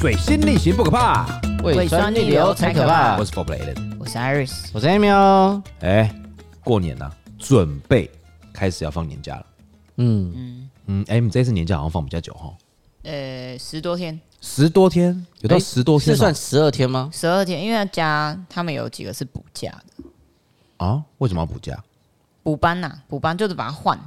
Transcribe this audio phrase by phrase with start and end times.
[0.00, 1.26] 水星逆行不可怕，
[1.62, 3.18] 胃酸逆流才可怕。
[3.18, 5.62] 我是 For Play 的，我是 Iris，我是 Emil。
[5.80, 6.10] 哎，
[6.64, 8.10] 过年了、啊，准备
[8.50, 9.46] 开始要放年假了。
[9.96, 12.50] 嗯嗯嗯，哎，你这次年假好像放比较久哈？
[13.02, 17.10] 呃，十多天，十多天，有到十多天、哦，是算十二天吗？
[17.12, 20.04] 十二天，因为要加他们有几个是补假的
[20.78, 21.04] 啊？
[21.18, 21.78] 为什么要补假？
[22.42, 24.00] 补班呐、啊，补班就是把它换。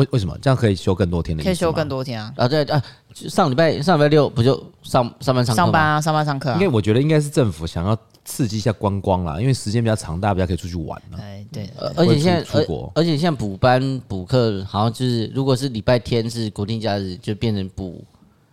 [0.00, 1.42] 为为什么这样可以休更多天的？
[1.44, 2.32] 可以休更多天啊！
[2.36, 2.82] 啊，对啊，
[3.14, 6.54] 上礼拜上礼拜六不就上上班上上班啊，上班上课、啊。
[6.54, 11.18] 因为我觉得应该是政府想要刺激一下观光啦，因为时间比较长，大家比较可以出去玩了。
[11.20, 18.04] 哎，对，而且现在出国，而且现在补班补课好像就是，如果是礼拜天是国定假日，就变成补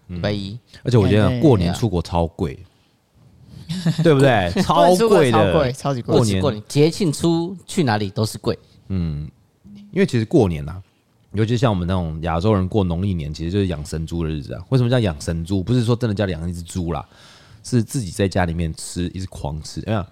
[0.08, 0.58] 礼拜一。
[0.84, 2.60] 而且我觉得过年出国超贵，
[4.04, 4.52] 对不对？
[4.62, 6.16] 超贵的，超贵，超级贵。
[6.18, 8.60] 过年过年节庆出去哪里都是贵。
[8.90, 9.28] 嗯，
[9.92, 10.80] 因为其实过年呐。
[11.34, 14.62] 尤其像我们那种亚洲人过农历年，其实就是养神猪的日子啊。
[14.70, 15.64] 为什么叫养神猪？
[15.64, 17.08] 不是说真的家里养一只猪啦，
[17.64, 19.82] 是自己在家里面吃，一直狂吃。
[19.86, 20.06] 哎呀，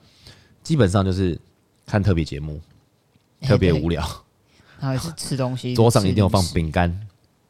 [0.63, 1.37] 基本上就是
[1.85, 2.61] 看特别节目，
[3.41, 4.01] 特别无聊。
[4.79, 6.89] 然后是吃东西， 桌上一定要放饼干、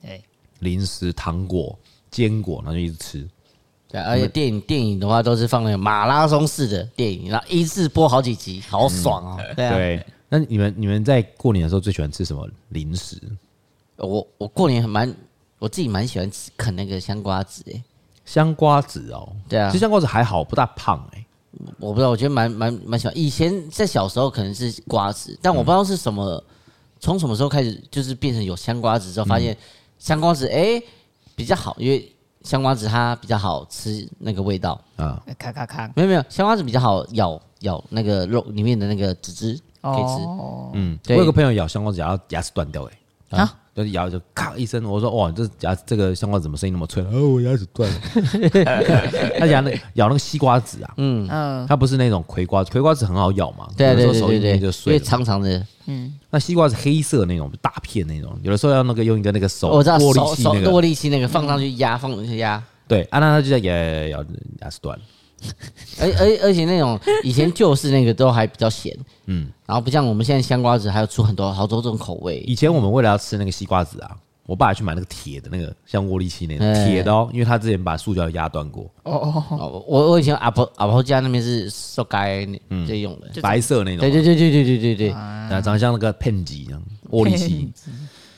[0.01, 0.23] 对，
[0.59, 1.77] 零食、糖果、
[2.09, 3.29] 坚果，然后就一直吃。
[3.87, 9.39] 对，而且电影电影的话都是放那个马拉松式的电影，然后一次播好几集，好爽哦。
[9.55, 9.75] 对啊。
[9.75, 13.21] 对，那你们你们在过年的时候最喜欢吃什么零食？
[13.99, 15.13] 我我过年很蛮，
[15.59, 17.83] 我自己蛮喜欢吃啃那个香瓜子诶，
[18.25, 21.25] 香瓜子哦，对啊，其实香瓜子还好，不大胖诶。
[21.79, 23.17] 我不知道，我觉得蛮蛮蛮喜欢。
[23.17, 26.41] 以前在小时候可能是瓜子，但我不知道是什么，
[26.99, 29.57] 从、嗯、什么时候开始就是变成有香瓜子之后，发现
[29.97, 30.85] 香瓜子诶、欸、
[31.35, 32.09] 比较好，因为
[32.43, 40.23] 香瓜子它比较好吃那个味道啊，咔咔咔，没有没有，香瓜子比较好咬咬那个肉里面的那个籽汁可以吃。
[40.23, 42.97] 哦、嗯，我有个朋友咬香瓜子咬到牙齿断掉诶。
[43.31, 43.58] 啊。
[43.75, 47.03] 啊就咬就咔一声，我说哇，这牙这个香瓜怎么声音那么脆？
[47.11, 47.99] 哦，我牙齿断了。
[49.39, 56.13] 他咬那咬那个西瓜子啊，嗯嗯，它不是那种葵瓜子，葵瓜子很好咬嘛，对对对对对，就碎，因为长长的，嗯。
[56.29, 62.61] 那西瓜是黑色那种大片那种，有的时候要那个用一个那个手，我知道握力器那个握力器那个放上去压，放上去压。
[62.87, 64.25] 对，啊，那他就在咬咬咬，
[64.61, 65.03] 牙齿断了。
[65.99, 72.39] 而而而且那种以前旧式那个都还比较咸， 嗯，然后不像我们现在香瓜子还有出很多好多种口味。
[72.47, 78.83] 以前我们为了要吃那个西瓜子啊，我爸还去买那个铁的那个像握力器那种铁的哦，因为他之前把塑胶压断过。
[79.03, 82.09] 哦哦哦，我我以前阿婆阿婆家那边是塑胶
[82.87, 83.99] 在用的，白色那种。
[83.99, 87.71] 对对对对对对对对，啊，长得像那个片剂一样握力器。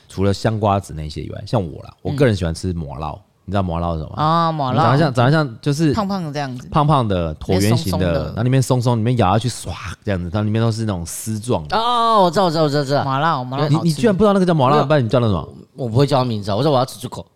[0.08, 3.18] 除了香瓜子那些以外，像我啦，我个人喜欢吃麻荖。
[3.44, 4.52] 你知道麻辣是什么啊？
[4.52, 9.70] 麻辣长得像长得像就是胖胖的这样子，胖胖的椭圆形的，然后里面松松，里面咬下去唰
[10.04, 11.76] 这样子，它里面都是那种丝状的。
[11.76, 13.04] 哦，我知道，我知道，我知道，知道。
[13.04, 14.82] 麻辣，麻荖，你你居然不知道那个叫麻辣？
[14.84, 15.48] 不然你叫那什么？
[15.74, 17.26] 我不会叫它名字，我说我要吃猪口。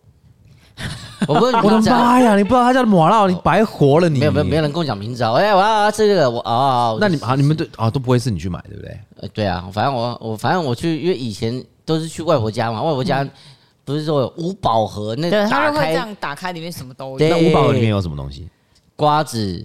[1.26, 2.36] 我不，我的妈呀！
[2.36, 4.20] 你不知道它叫麻辣，你白活了你。
[4.20, 5.32] 没有没有没有人跟我讲名字啊！
[5.32, 6.98] 哎，我要吃这个，我哦。
[7.00, 9.00] 那你啊，你们对啊都不会是你去买对不对？
[9.22, 13.26] 呃，对啊，反正我我反正我去，因为以前都是去外婆家嘛，外婆家。
[13.86, 17.28] 不是说有五宝盒那对，打开会这样打开，里面什么都有。
[17.28, 18.48] 那五宝盒里面有什么东西？
[18.96, 19.64] 瓜子，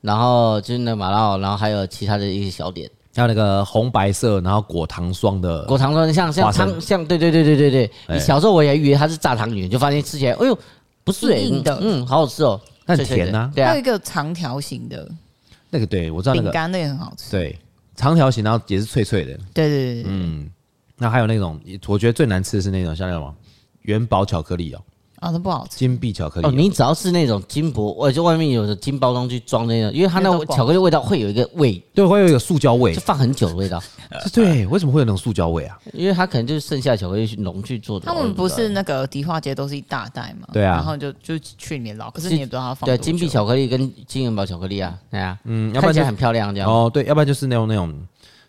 [0.00, 7.90] 然后就是那麻荖，然后还有其他的一些小点，还有那个红白色，然后果糖霜的果糖霜，像像汤像对对对对对对。
[8.08, 10.58] 你小时候我也以为它是炸糖圆，就发现吃起来，哎呦，
[11.04, 13.52] 不是硬的，嗯，好好吃哦，很甜呐。
[13.54, 15.06] 还有一个长条形的，
[15.68, 16.44] 那个对我知道那个。
[16.44, 17.58] 饼干那也很好吃，对，
[17.94, 20.48] 长条形，然后也是脆脆的，对对对，嗯。
[21.00, 23.32] 那还有那种，我觉得最难吃的是那种，像那种。
[23.88, 24.82] 元宝巧克力哦，
[25.20, 25.78] 啊，那不好吃。
[25.78, 33.82] 金币巧克力哦，你只要是那种金箔，或者就外面有的金包装去装那种，因为它那个巧克力味道会有一个味，对，会有一个塑胶味，就放很久的味道。
[34.32, 35.78] 对，为什么会有那种塑胶味啊？
[35.94, 38.06] 因为它可能就是剩下巧克力浓去做的。
[38.06, 40.46] 他们不是那个迪化街都是一大袋嘛？
[40.52, 42.86] 对啊，然后就就去里面捞，可是你也不知道它放。
[42.86, 46.70] 对，金币巧克力跟金元宝巧克力啊，对啊，嗯，要不然就很漂亮这样。
[46.70, 47.92] 哦，对，要不然就是那种那种，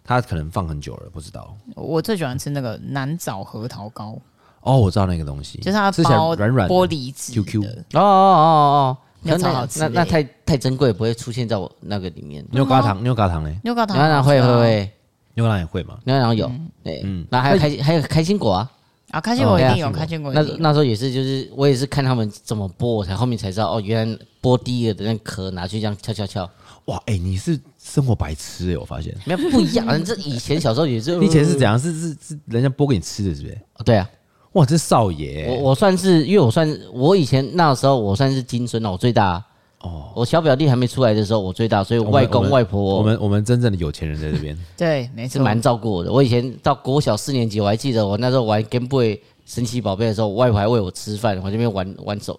[0.03, 1.55] 它可能放很久了，不知道。
[1.75, 4.17] 我最喜欢吃那个南枣核桃糕。
[4.61, 7.61] 哦，我知道那个东西，就是它包软软玻璃纸，Q Q。
[7.63, 9.79] 哦哦哦哦，那超好吃。
[9.79, 12.45] 那那太太珍贵，不会出现在我那个里面。
[12.51, 13.57] 牛轧糖，牛轧糖嘞？
[13.63, 14.91] 牛轧糖，牛轧糖会会会，
[15.35, 15.97] 牛轧糖也会吗？
[16.05, 16.51] 牛轧糖有，
[16.83, 17.25] 对，嗯。
[17.29, 18.71] 那还有开还有开心果啊，
[19.11, 20.33] 啊，开心果一定有，开心果。
[20.33, 26.49] 那那时候也是，就是我也是看他们怎么剥，我才后面才知道，哦，原来剥第一个的那壳拿去这样敲敲敲。
[26.85, 29.15] 哇，哎，你是生活白痴哎，我发现。
[29.25, 31.15] 没有不一样，这以前小时候也是。
[31.17, 31.77] 你 以前是怎样？
[31.77, 33.57] 是是是，人家剥给你吃的，是不是？
[33.83, 34.09] 对啊。
[34.53, 35.47] 哇，这少爷！
[35.47, 39.43] 我我算是，因为我算我以前那时候我算是金孙了，我最大。
[39.81, 44.57] 哦，我小表弟还没出来的时候，我最大，所以我外公外婆，我们我们真正的有钱人在这边。
[44.75, 46.11] 对，没错，是蛮照顾我的。
[46.11, 52.37] 我以前到国小四年级，我还记得我那时候玩 Game Boy 神奇宝贝的时候，我外婆还喂我吃饭，我这边玩玩手。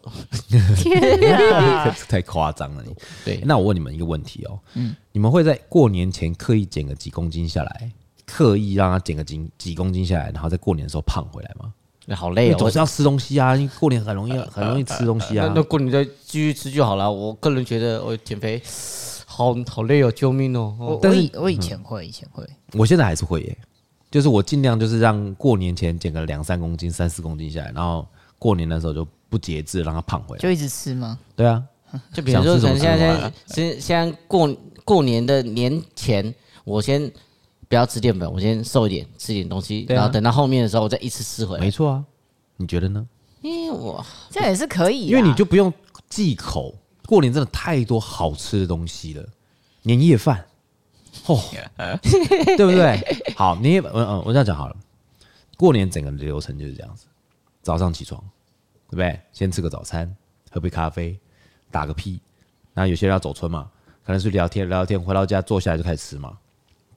[0.76, 1.96] 天 啊！
[2.08, 2.94] 太夸张了你。
[3.24, 7.90] 对，那我问你们一个问题哦，嗯，你们会在过年前刻意减个几公斤下来，
[8.26, 11.72] 刻意让他减个几几公斤下来，然后在过年的时候胖回来吗？
[12.06, 15.46] 那好累哦，总是要吃东西啊，因为过年很容易很容易吃东西啊。
[15.48, 17.10] 那那过年再继续吃就好了。
[17.10, 18.60] 我个人觉得我减肥
[19.26, 20.74] 好好累哦，救命哦！
[20.78, 23.58] 我我以我以前会，以前会，我现在还是会耶。
[24.10, 28.04] 就是我尽量就是让过年前减个两三公斤、三四公斤下来，然后
[28.40, 30.42] 过年的时候就不节制，让它胖回来。
[30.42, 31.16] 就一直吃吗？
[31.36, 31.62] 对啊，
[32.12, 34.52] 就比如说可能现在现现在过
[34.84, 37.08] 过年的年前，我先
[37.70, 41.60] 不要吃淀粉，我先瘦一点，吃点东西，然后等到后面的时候我再一次吃回来。
[41.60, 42.04] 没错啊，
[42.56, 43.06] 你觉得呢？
[43.42, 45.72] 因为我这也是可以，因为你就不用
[46.08, 46.74] 忌口。
[47.06, 49.24] 过年真的太多好吃的东西了，
[49.82, 50.44] 年夜饭。
[51.26, 51.40] 哦，
[52.02, 53.34] 对不对？
[53.36, 54.76] 好，你也嗯嗯，我这样讲好了。
[55.56, 57.06] 过年整个流程就是这样子：
[57.62, 58.20] 早上起床，
[58.88, 59.20] 对不对？
[59.32, 60.12] 先吃个早餐，
[60.50, 61.16] 喝杯咖啡，
[61.70, 62.20] 打个屁。
[62.74, 63.70] 然后有些人要走村嘛，
[64.04, 66.36] 可能是聊天聊聊天，回到家坐下来就开始吃嘛。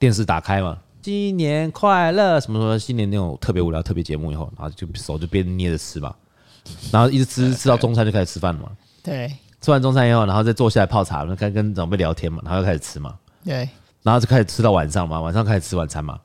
[0.04, 6.14] 电视打开嘛，新年快乐什么什么，新年那种特别无聊特别节目以后，然后就手就边捏着吃嘛，
[6.92, 8.68] 然后一直吃吃到中餐就开始吃饭了嘛。
[9.02, 13.14] 对，吃完中餐以后，然后再坐下来泡茶，跟跟长辈聊天嘛，然后又开始吃嘛。
[13.42, 13.66] 对。
[14.02, 16.20] 然后就开始吃到晚上嘛，晚上开始吃晚餐嘛，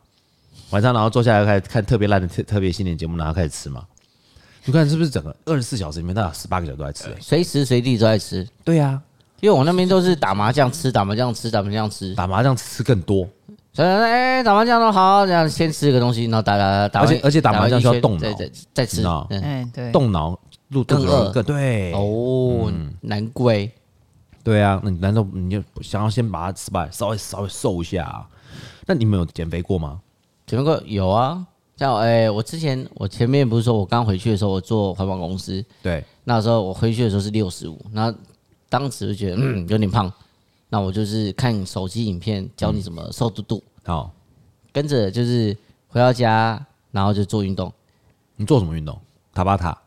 [0.71, 3.85] 晚上然后坐下来开始看特别烂的特特别新年节目，然后开始吃嘛。
[4.65, 8.45] 你看是不是整个二十四小时里面，大概十八个小时都在吃，随时随地都在吃。
[8.65, 9.01] 对呀、啊，
[9.39, 13.25] 因为我那边都是打麻将吃，打麻将吃，打麻将吃，打麻将吃更多。
[13.71, 18.27] 所以哎，打麻将都好，这样先吃个东西，然后打打打，而且而且打麻将需要动脑，
[18.73, 19.03] 再吃。
[19.29, 20.37] 嗯，对，动脑
[20.69, 22.71] 入更饿，更对哦，
[23.01, 23.69] 难怪。
[24.43, 28.27] 对啊，那你难道你就想要先把它吃吧，稍微稍微瘦一下啊？
[28.87, 29.99] 那你们有减肥过吗？
[30.47, 31.45] 减肥过有啊，
[31.77, 38.11] 像哎、欸，我之前我前面不是说我刚回去的时候，我做环保公司，对，那时候我回去的时候是六十五，那
[38.69, 40.11] 当时就觉得嗯有点胖，
[40.69, 45.55] 那我就是看手机影片教你怎么瘦肚肚，好、嗯，跟着就是
[45.87, 47.71] 回到家，然后就做运动。
[48.35, 48.97] 你做什么运动？
[49.33, 49.77] 塔巴塔。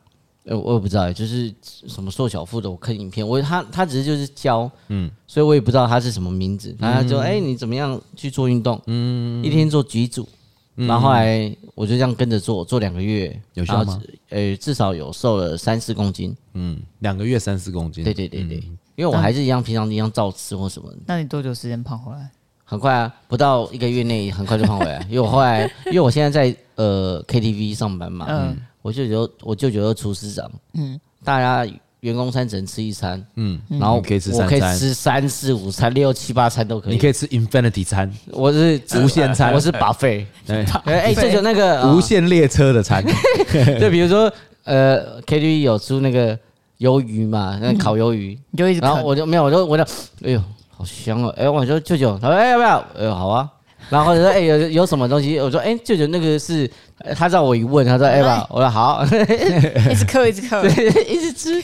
[0.45, 8.77] 呃，我也不知道，就是什么瘦小腹的，我看影片，我他他只是就是教，嗯，所以我也不知道他是什么名字，然后他就哎、你怎么样去做运动？
[8.87, 10.27] 嗯，一天做几组，
[10.75, 14.01] 然后后来我就这样跟着做，做两个月，有效吗？
[14.31, 20.89] 呃、欸，至少有瘦了三四公斤，嗯，两个月三四公斤，对对对对，嗯、因为我还是一样平常一样照吃或什么。
[21.05, 22.29] 那你多久时间胖回来？
[22.65, 28.57] 很快啊，不到一个月内很快就胖回来， 因为我后来因为我现在在呃 KTV 上班嘛，嗯。
[28.81, 31.65] 我舅舅，我舅舅是厨师长，嗯，大家
[32.01, 43.01] 员工餐只能吃一餐，嗯，然后可以吃三餐，我可以吃三四五餐六七八餐都可以，你可以吃 infinity 餐，我是无限餐，我是 buffet，对， 哎，舅舅那个无限列车的餐，
[43.79, 44.29] 就比如说
[44.65, 46.37] 呃 KTV 有出那个
[46.83, 49.87] 鱿鱼嘛，那烤鱿鱼，你就一直，然后我就没有，我就闻到，
[50.23, 52.79] 哎呦，好香哦，哎，我说舅舅，他说哎要不要？
[52.97, 53.49] 哎呦好啊。
[53.89, 55.37] 然后或者说，哎、欸，有有什么东西？
[55.39, 56.69] 我说，哎、欸，舅舅那个是，
[57.15, 60.63] 他让我一问，他说，哎、欸、吧，我说好，一直嗑，一直嗑，
[61.05, 61.61] 一直吃，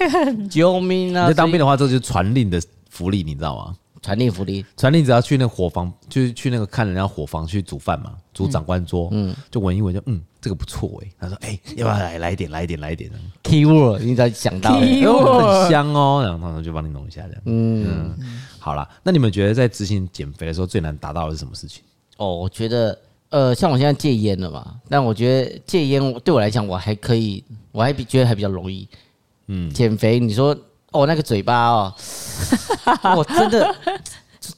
[0.49, 1.27] 救命啊！
[1.27, 3.73] 那当兵的话，这就是传令的福利，你知道吗？
[4.01, 11.11] 传令福利，传令只要去那个伙房，就是去那个看人家伙房去煮饭嘛，煮长官桌，嗯，就闻一闻就，嗯，这个不错哎。
[11.19, 13.11] 他说，哎、欸，要不要来来一点，来一点，来一点
[13.43, 15.01] Keyword，你才想到很
[15.69, 21.83] 香哦，然后他就帮你弄一下这样，嗯，嗯好了，那你们觉得在执行减肥的时候最难达到的是什么事情？
[22.17, 22.97] 哦，我觉得，
[23.29, 28.87] 呃，像我现在戒烟了嘛，但我觉得戒烟对我来讲，我还可以，我还比觉得还比较容易。
[29.47, 30.55] 嗯，减肥，你说，
[30.91, 31.93] 哦，那个嘴巴哦，
[33.17, 33.75] 我真的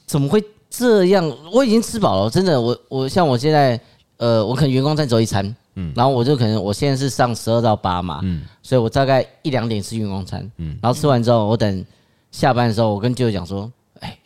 [0.04, 1.24] 怎么会这样？
[1.52, 3.80] 我已经吃饱了，真的，我我像我现在，
[4.18, 11.84] 呃，我可能员工再走一餐，嗯，然后我就可能我现在是上十二到八嘛，嗯，所以我大概一两点吃员工餐，嗯，然后吃完之后，我等
[12.30, 13.70] 下班的时候，我跟舅舅讲说。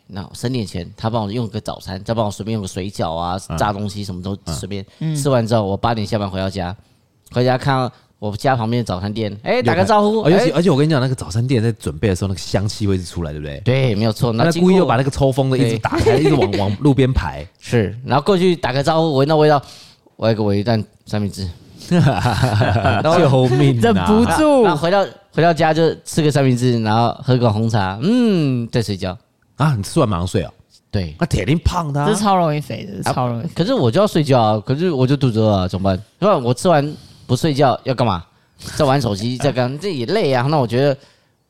[0.09, 4.83] 那省点前，他帮我用个早餐，再帮我随便用个水饺啊，炸东西什么都随便。
[5.13, 6.73] 吃完之后，我八点下班回到家，
[7.33, 10.21] 回家看到我家旁边的早餐店，哎，打个招呼。
[10.21, 13.59] 而且而且我跟你讲，那个早餐店在准备的时候，那个香气会一直出来，对不对？
[13.65, 14.31] 对，没有错。
[14.31, 17.45] 那故意又把那个抽风的一直打开，一直往往路边排。
[17.59, 19.61] 是，然后过去打个招呼，闻到味道，
[20.17, 21.47] 我要给我一袋三明治。
[21.87, 23.79] 救命！
[23.79, 24.63] 忍不住。
[24.63, 29.17] 然后回到回到家就吃个三明治，然后喝个红茶，嗯，再睡觉。
[29.55, 30.51] 啊，你吃完马上睡啊？
[30.91, 33.47] 对，那铁定胖的，这是超容易肥的，超容易。
[33.55, 36.03] 可是我就要睡觉啊，可是我就肚子饿啊，怎么办？
[36.19, 36.93] 因为我吃完
[37.25, 38.23] 不睡觉要干嘛？
[38.75, 40.45] 在玩手机，在干， 这也累啊。
[40.49, 40.97] 那我觉得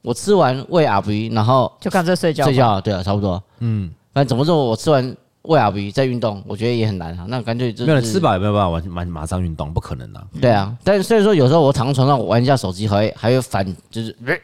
[0.02, 2.44] 我吃完喂阿肥，然后就干脆睡觉。
[2.44, 3.42] 睡觉，对啊，差不多。
[3.60, 7.26] 嗯，反正怎么说，我吃完胃阿鼻在运动，我觉得也很难啊。
[7.30, 10.24] 那干脆就是没有吃饱也没有办法完马马上运动，不可能啊。
[10.42, 14.36] 对啊，但是所以说有时候我躺在床上玩一下手机，还会还会反，就是呃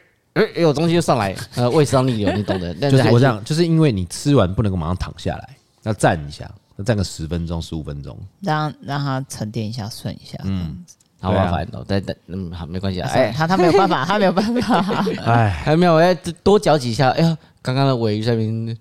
[0.42, 2.74] 呃 有东西就上来， 呃胃食道逆流，你懂的。
[2.80, 5.50] 但是就是我这样，就是因为你吃完不能够马上躺下来，
[5.84, 10.38] 要站一下，要站个十分钟、十五分钟，让让它沉淀一下，顺一下。
[10.46, 10.84] 嗯，
[11.20, 11.84] 好麻烦哦。
[11.86, 13.10] 但但嗯好没关系啊。
[13.14, 15.06] 哎，他他没有办法，他没有办法。
[15.26, 17.10] 哎，还没有，我要多嚼几下。
[17.10, 18.78] 哎呀，刚刚的尾鱼上面。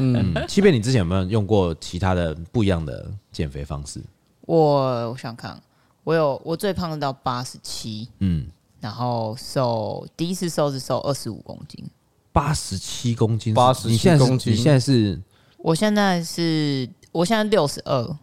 [0.00, 4.00] 嗯，七贝，你之前有没有用过其他的不一样的减肥方式？
[4.42, 5.60] 我我想看，
[6.02, 8.46] 我有我最胖的到八十七，嗯，
[8.80, 11.84] 然后瘦第一次瘦是瘦二十五公斤，
[12.32, 15.20] 八十七公斤，八十七公斤，你现在是？
[15.58, 18.16] 我现在是，我现在六十二，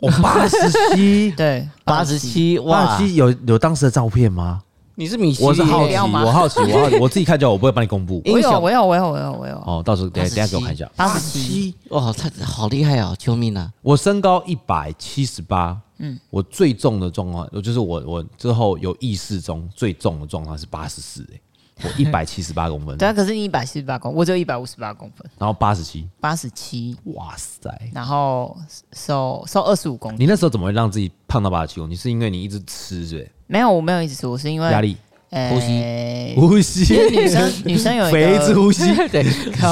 [0.00, 0.56] 我，八十
[0.94, 4.62] 七， 对，八十七，八十七，有有当时的照片吗？
[5.00, 8.20] 你是米奇，我是好奇，我好奇，我好奇，我自己看就我不会帮你公布。
[8.30, 9.56] 我有，我有，我有，我有，我有。
[9.64, 10.86] 哦，到时候等下等下给我看一下。
[10.94, 13.16] 八十七，哇，他好厉害哦！
[13.18, 13.72] 救命啊！
[13.80, 21.40] 我身高一百七十八，嗯，我最重的状况，就是我我之后有意识中最重的状况是八十四，哎，
[21.82, 22.96] 我一百七十八公分。
[22.98, 25.30] 对啊，可是你一百七十八公，我只有一百五十八公分。
[25.38, 27.70] 然后八十七，八十七，哇塞！
[27.92, 28.56] 然后
[28.92, 30.20] 瘦瘦二十五公斤。
[30.20, 31.92] 你那时候怎么会让自己胖到八十七公斤？
[31.92, 33.30] 你是因为你一直吃对？
[33.46, 34.96] 没有，我没有一直吃，我是因为压力。
[35.32, 36.92] 呼吸，呼吸。
[37.08, 39.24] 女生 女生有肥子呼吸， 对，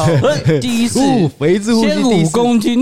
[0.62, 1.00] 第一次
[1.30, 2.80] 肥子呼吸，五公斤，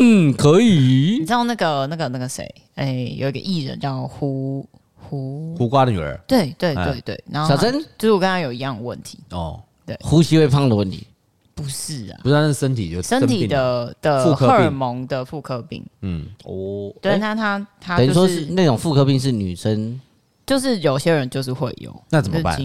[0.00, 1.18] 嗯，可以。
[1.18, 2.48] 你知道那个那个那个谁？
[2.76, 4.64] 哎，有一个艺人叫胡
[5.12, 5.54] 胡。
[5.56, 7.24] 胡瓜的女儿，对对对对。
[7.30, 9.18] 然后小珍，就是我跟她有一样问题。
[9.30, 11.06] 哦，对，呼吸会胖的问题，
[11.54, 20.00] 不是啊，不是，是身体就身体的的荷尔蒙的妇科病，嗯，哦，对，那她她等于说是那种妇科病是女生。
[20.44, 22.58] 就是有些人就是会有，那怎么办？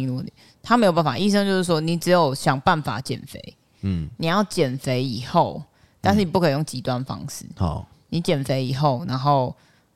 [0.63, 3.39] 他没有办法，医生就是说，你只有想办法减肥。
[3.81, 5.61] 嗯，你要减肥以后，
[6.01, 7.45] 但是你不可以用极端方式。
[7.55, 9.55] 好、嗯，你减肥以后，然后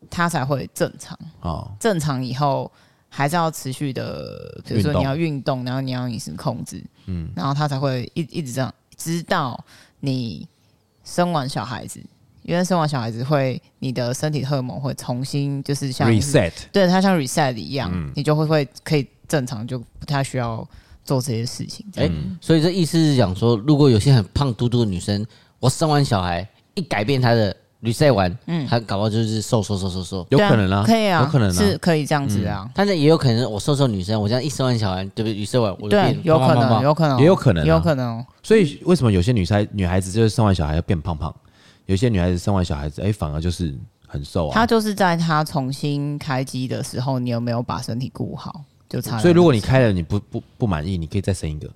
[0.09, 1.17] 他才会正常。
[1.41, 2.71] 哦，正常以后
[3.09, 6.83] 还是要持续的，比如说你要运动，然后你要饮食控制。
[7.05, 9.63] 嗯，然后它才会一一直这样，直到
[9.99, 10.47] 你
[11.03, 12.01] 生完小孩子。
[12.43, 20.67] 因为生完小孩子会，你的身体荷尔蒙会重新就是像 reset，对，它像 reset 一样，嗯、你就会会可以正常，就不太需要
[21.05, 21.85] 做这些事情。
[21.97, 25.23] 哎、嗯，所以这意思是讲说，如果有些很胖嘟嘟的女生，
[25.59, 32.69] 我生完小孩一改变她的 reset 完，嗯，她搞不好就是瘦瘦瘦瘦瘦，有可能啊，可以啊，有可能啊，是可以这样子啊。
[32.73, 38.25] 但是也有可能我瘦瘦女生，我这样一生完小孩，对不对？reset 完我就变，有可能，有可能，也有可能，有可能。
[38.43, 41.33] 所以为什么有些女生女孩子就是生完小孩要变胖胖？
[41.87, 43.75] 有些女孩子生完小孩子，哎、欸，反而就是
[44.07, 44.53] 很瘦啊。
[44.53, 48.61] 她就是在她重新开机的时候，你有没有把身体顾好？
[48.91, 49.17] 就差。
[49.17, 51.69] 所以如果你开了你不不不满意，你可以再生一个，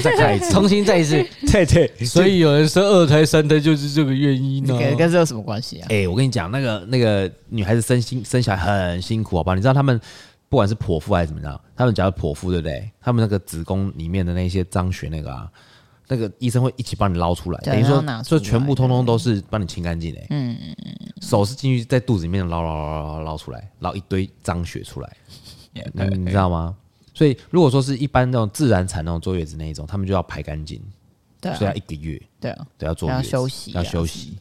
[0.00, 1.16] 再开一次， 重新再一次。
[1.50, 1.90] 对对。
[2.04, 4.78] 所以有人生二胎、三胎就是这个原因呢、啊。
[4.78, 5.86] 跟跟这有什么关系啊？
[5.90, 9.54] 哎、欸，我跟你讲，那个那个女孩子生心生小孩很辛苦，好吧？
[9.54, 10.00] 你知道他们
[10.48, 12.88] 不管是剖腹还是怎么样，他们假如剖腹对不对？
[13.00, 15.50] 他们那个子宫里面的那些脏血那个啊。
[16.08, 20.20] 那个医生会一起帮你捞出来，等于说，就全部通通都是帮你清干净的。
[20.28, 25.16] 嗯嗯嗯，手是进去在肚子里面捞捞捞捞捞出来，捞一堆脏血出来，
[25.72, 26.74] 你知道吗？
[27.14, 30.80] 所以如果说是一般那种自然产那种坐月子那一种，他们就要排干净，
[31.40, 34.36] 对，所以要一个月，对啊，都要坐月子，要休息，要休息，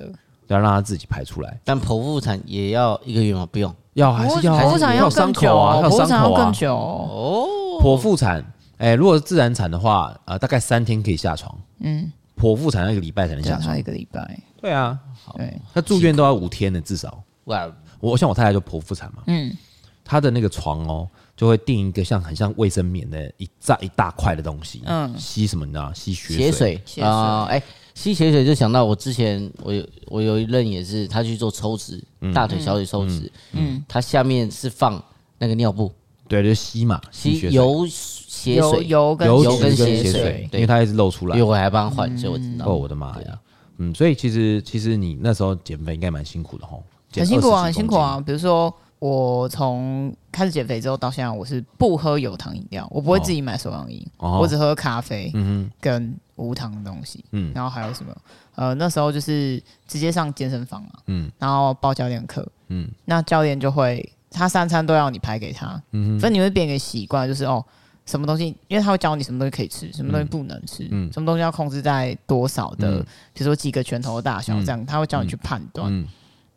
[0.48, 1.60] 要让他自己排出来。
[1.64, 3.48] 但剖腹产也要一个月吗？
[3.52, 4.54] 不用，要还是要？
[4.58, 7.48] 剖腹产要伤口啊，剖腹产要更久哦。
[7.82, 8.44] 剖腹产。
[8.78, 11.56] 哎、欸，如果是自然产的话，呃，大概三天可以下床。
[11.82, 13.78] 嗯，剖腹产要一个礼拜才能下床。
[13.78, 14.40] 一个礼拜。
[14.60, 14.98] 对啊，
[15.38, 17.22] 对，他住院都要五天的至少。
[17.44, 19.22] 哇，我像我太太就剖腹产嘛。
[19.28, 19.56] 嗯，
[20.04, 21.08] 她的那个床哦，
[21.42, 24.84] 就会订一个像很像卫生棉的一大一大块的东西。
[24.86, 25.92] 嗯，吸什么你知道？
[25.92, 26.80] 吸血水。
[26.86, 27.64] 血水啊，哎、呃欸，
[27.96, 33.22] 吸血水就想到我之前我有我有一任也是，他去做抽脂，嗯、大腿小腿抽脂。
[33.54, 35.04] 嗯，嗯他下面是放
[35.40, 35.92] 那个尿布。
[36.28, 37.88] 对，就吸嘛，吸油。
[37.88, 42.68] 血水、油跟油跟血水，因为它一直漏出来，因为我还帮他换，所以我知道。
[42.68, 43.40] 哦，我的妈呀，
[43.78, 48.22] 嗯，所以其实其实你那时候减肥应该蛮辛苦的吼，很辛苦啊，很辛苦啊。
[48.24, 58.16] 比如说我从开始减肥之后到现在，我是不喝有糖饮料，我不会自己买手摇饮，我只喝咖啡，嗯跟无糖的东西，嗯，然后还有什么？
[58.54, 67.66] 呃，那时候就是直接上健身房嘛，嗯，然后报教练课，嗯，那教练就会他三餐都要你排给他，嗯，所以你会变一个习惯，就是哦。
[68.04, 68.48] 什么东西？
[68.68, 73.00] 因为他会教你什么东西可以吃，什么东西不能吃，嗯，什么东西要控制在多少的，
[73.32, 75.88] 比如说几个拳头的大小，这样他会教你去判断。
[75.90, 76.08] 嗯。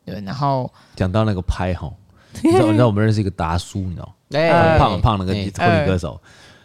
[0.06, 1.92] 对，然后讲到那个拍哈，
[2.42, 6.20] 你知道，你知道我们认识一个达叔，你知道，很胖很胖那个歌手。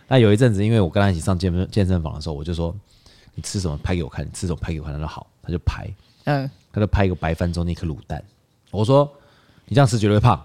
[0.08, 2.76] 那有一阵子，因为我跟他一起上健身健身房的时候，我就说，
[3.36, 5.88] 你吃什么拍给我看，你吃什么拍给我看，他说好，他就拍。
[6.26, 8.22] 嗯，他就拍一个白饭中的一颗卤蛋。
[8.72, 9.10] 我说
[9.66, 10.44] 你这样吃绝对会胖。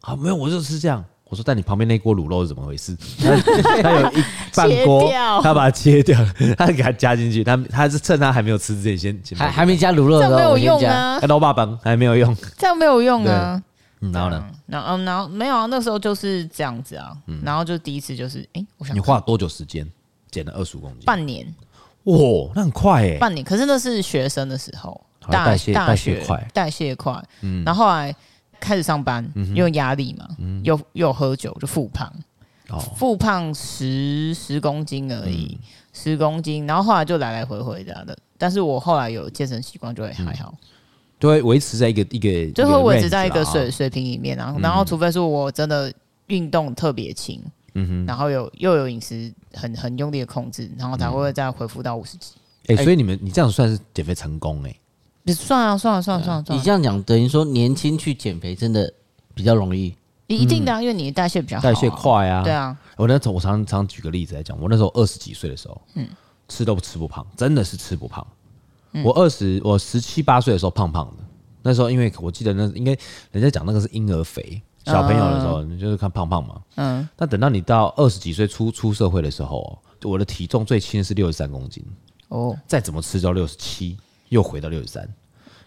[0.00, 1.04] 啊，没有，我就吃这样。
[1.28, 2.94] 我说，但你旁边那锅卤肉是怎么回事？
[3.18, 3.36] 他，
[3.82, 4.22] 他有一
[4.54, 5.10] 半锅，
[5.42, 6.18] 他把它切掉，
[6.58, 7.42] 他给它加进去。
[7.42, 11.18] 他他是趁他还没有吃之前先，还还没加卤肉的时候，这样没有用啊。
[11.28, 13.62] 老爸爸还没有用，这样没有用啊。
[14.02, 14.50] 嗯、然后呢？
[14.66, 17.16] 然后然后没有啊，那时候就是这样子啊。
[17.26, 19.90] 嗯、然后就第一次就是，哎、欸，我想你花了多久时间
[20.30, 21.00] 减了二十五公斤？
[21.06, 21.46] 半年。
[22.04, 22.16] 哇，
[22.54, 23.18] 那很快哎。
[23.18, 27.22] 半年，可是那是学生的时候，大代谢代谢快，代谢快。
[27.40, 28.14] 嗯，然后后来。
[28.64, 32.08] 开始上班，因为压力嘛，嗯、又又喝酒，就复胖，
[32.94, 35.58] 复、哦、胖十十公斤而已，
[35.92, 38.16] 十、嗯、公斤，然后后来就来来回回这样的。
[38.38, 40.54] 但是我后来有健身习惯，就会还好，
[41.22, 44.36] 就会维持在一个一个，就会维持在一个水水平里面。
[44.36, 45.92] 然后，然后除非是我真的
[46.26, 47.40] 运动特别轻，
[47.74, 52.32] 嗯哼，然后有又有饮食很很用力的控制，然后才会再恢复到五十几。
[52.66, 54.76] 哎、欸，所以你们你这样算是减肥成功哎、欸。
[55.22, 58.92] 你算啊，算啊算啊算啊，你这样讲等于说年轻去减肥真的
[59.32, 59.94] 比较容易，
[60.26, 62.42] 一定的，因为你的代谢比较好，代谢快啊。
[62.42, 66.08] 对啊，我那时候我常常举个例子来讲，我那时候二十几岁的时候，嗯，
[66.48, 68.26] 吃都吃不胖，真的是吃不胖。
[69.04, 71.24] 我二十我十七八岁的时候胖胖的，
[71.62, 72.96] 那时候因为我记得那应该
[73.30, 77.08] 人家讲那个是婴儿肥，小朋友的时候你就是看胖胖嘛，嗯。
[77.16, 81.84] 但等到你到二十几岁出出社会的时候，我的体重最轻是六十三公斤，
[82.28, 83.96] 哦，再怎么吃就要六十七。
[84.32, 85.06] 又回到六十三，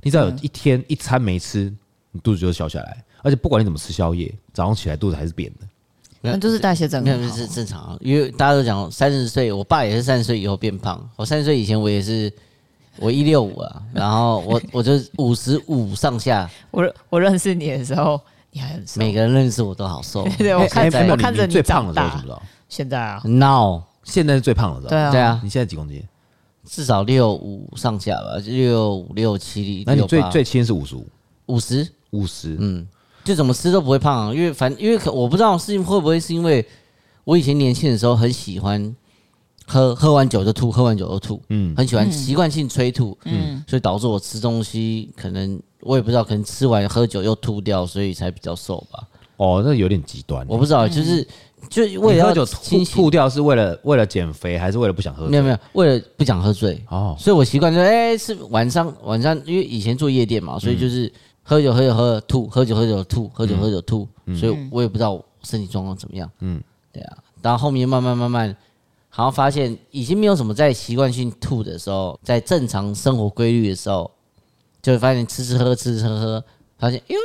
[0.01, 1.71] 你只要有一天一餐没吃，
[2.11, 5.67] 你肚子就会消下来，而且不管你怎么吃宵夜，早上起来肚子还是扁的。
[6.19, 7.97] 那就是代谢正常，是正常啊。
[8.01, 11.07] 因为大家都讲三十岁，我爸也是三十岁以后变胖。
[11.15, 12.33] 我三十岁以前我也是，
[12.97, 16.49] 我一六五啊，然后我 我就五十五上下。
[16.71, 18.19] 我我认识你的时候，
[18.51, 18.99] 你还很瘦。
[18.99, 20.27] 每个人认识我都好瘦。
[20.37, 22.41] 对，我看着我看着你最胖的时候什么时候？
[22.69, 24.89] 现在啊，now 现在是最胖的时候。
[24.89, 25.39] 对啊，对啊。
[25.43, 26.03] 你现在几公斤？
[26.67, 29.83] 至少六五上下吧，六五六七。
[29.85, 31.07] 那你最最轻是五十五？
[31.45, 31.87] 五十？
[32.09, 32.57] 五十？
[32.59, 32.87] 嗯，
[33.23, 36.65] 就怎么吃都不会胖，啊，因为反因为可我不知道是会不会是因为
[37.23, 38.95] 我以前年轻的时候很喜欢
[39.65, 49.07] 喝喝完酒就吐，喝完酒就吐，嗯，很喜欢习惯性催吐，嗯，所以导致我吃东西可能我也不知道，可能吃完喝酒又吐掉，所以才比较瘦吧。
[49.37, 51.27] 哦，那有点极端，我不知道，就是。
[51.67, 55.31] 就为了喝酒吐吐掉，是为了为了减肥，还是为了不想喝醉？
[55.31, 57.15] 没有没有，为了不想喝醉哦。
[57.17, 64.07] 所以我习惯就哎，是晚上晚上，因为以前做夜店嘛，所以就是喝酒喝酒喝吐，喝酒喝酒吐，喝酒喝酒吐。
[64.39, 66.29] 所以我也不知道我身体状况怎么样。
[66.41, 66.61] 嗯，
[66.93, 67.17] 对啊。
[67.41, 68.55] 然后后面慢慢慢慢，
[69.15, 74.11] 好像发现已经没有什么在习惯性吐的时候，在正常生活规律的时候，
[74.81, 76.43] 就会发现吃吃喝喝吃吃喝喝，
[76.77, 77.15] 发现哟。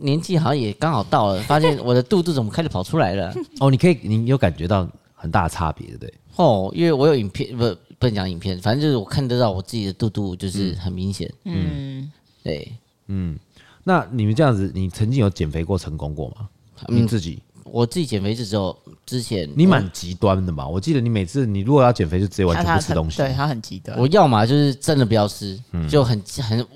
[0.00, 3.32] 年纪好像也刚好到了，发现我的肚肚怎么开始跑出来了？
[3.60, 6.14] 哦，你可以，你有感觉到很大的差别，对不对？
[6.34, 7.64] 哦，因为我有影片，不
[7.98, 11.32] 不能讲影片，反正就是我看得到我自己的肚肚，就是很明显。
[11.44, 12.10] 嗯，
[12.42, 12.70] 对，
[13.06, 13.38] 嗯，
[13.84, 16.48] 那你们这样子，你曾经有减肥过成功过吗？
[16.88, 17.40] 你自己？
[17.70, 20.66] 我自己减肥是只有之前，你蛮极端的嘛？
[20.66, 23.98] 我记得你每次你如果要减肥，就直接完全不吃东西，对他很极端。
[23.98, 26.66] 我要么就是真的不要吃，就很很。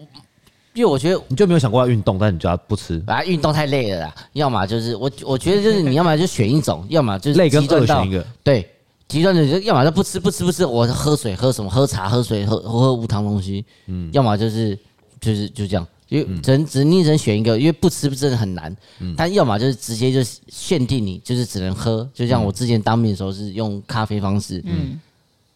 [0.72, 4.14] 因为我觉得你就没有想过要运动，但你就要不吃，啊，运动太累了啦。
[4.34, 8.24] 要么就是我，我觉得就是你 要么就选一种，要么就是累跟饿选一个。
[8.44, 8.64] 对，
[9.08, 11.68] 极端的就要么就不吃，不吃不吃，我喝水喝什么？
[11.68, 13.64] 喝茶喝水喝喝无糖东西。
[13.86, 14.78] 嗯，要么就是
[15.20, 18.76] 就是就这样，因为只能只能你只能选一个，因为不吃真的很难。
[18.98, 22.06] 嗯，但要么就是直接就限定你，就是只能喝。
[22.12, 25.00] 就像我之前当兵的时候是用咖啡方式，嗯，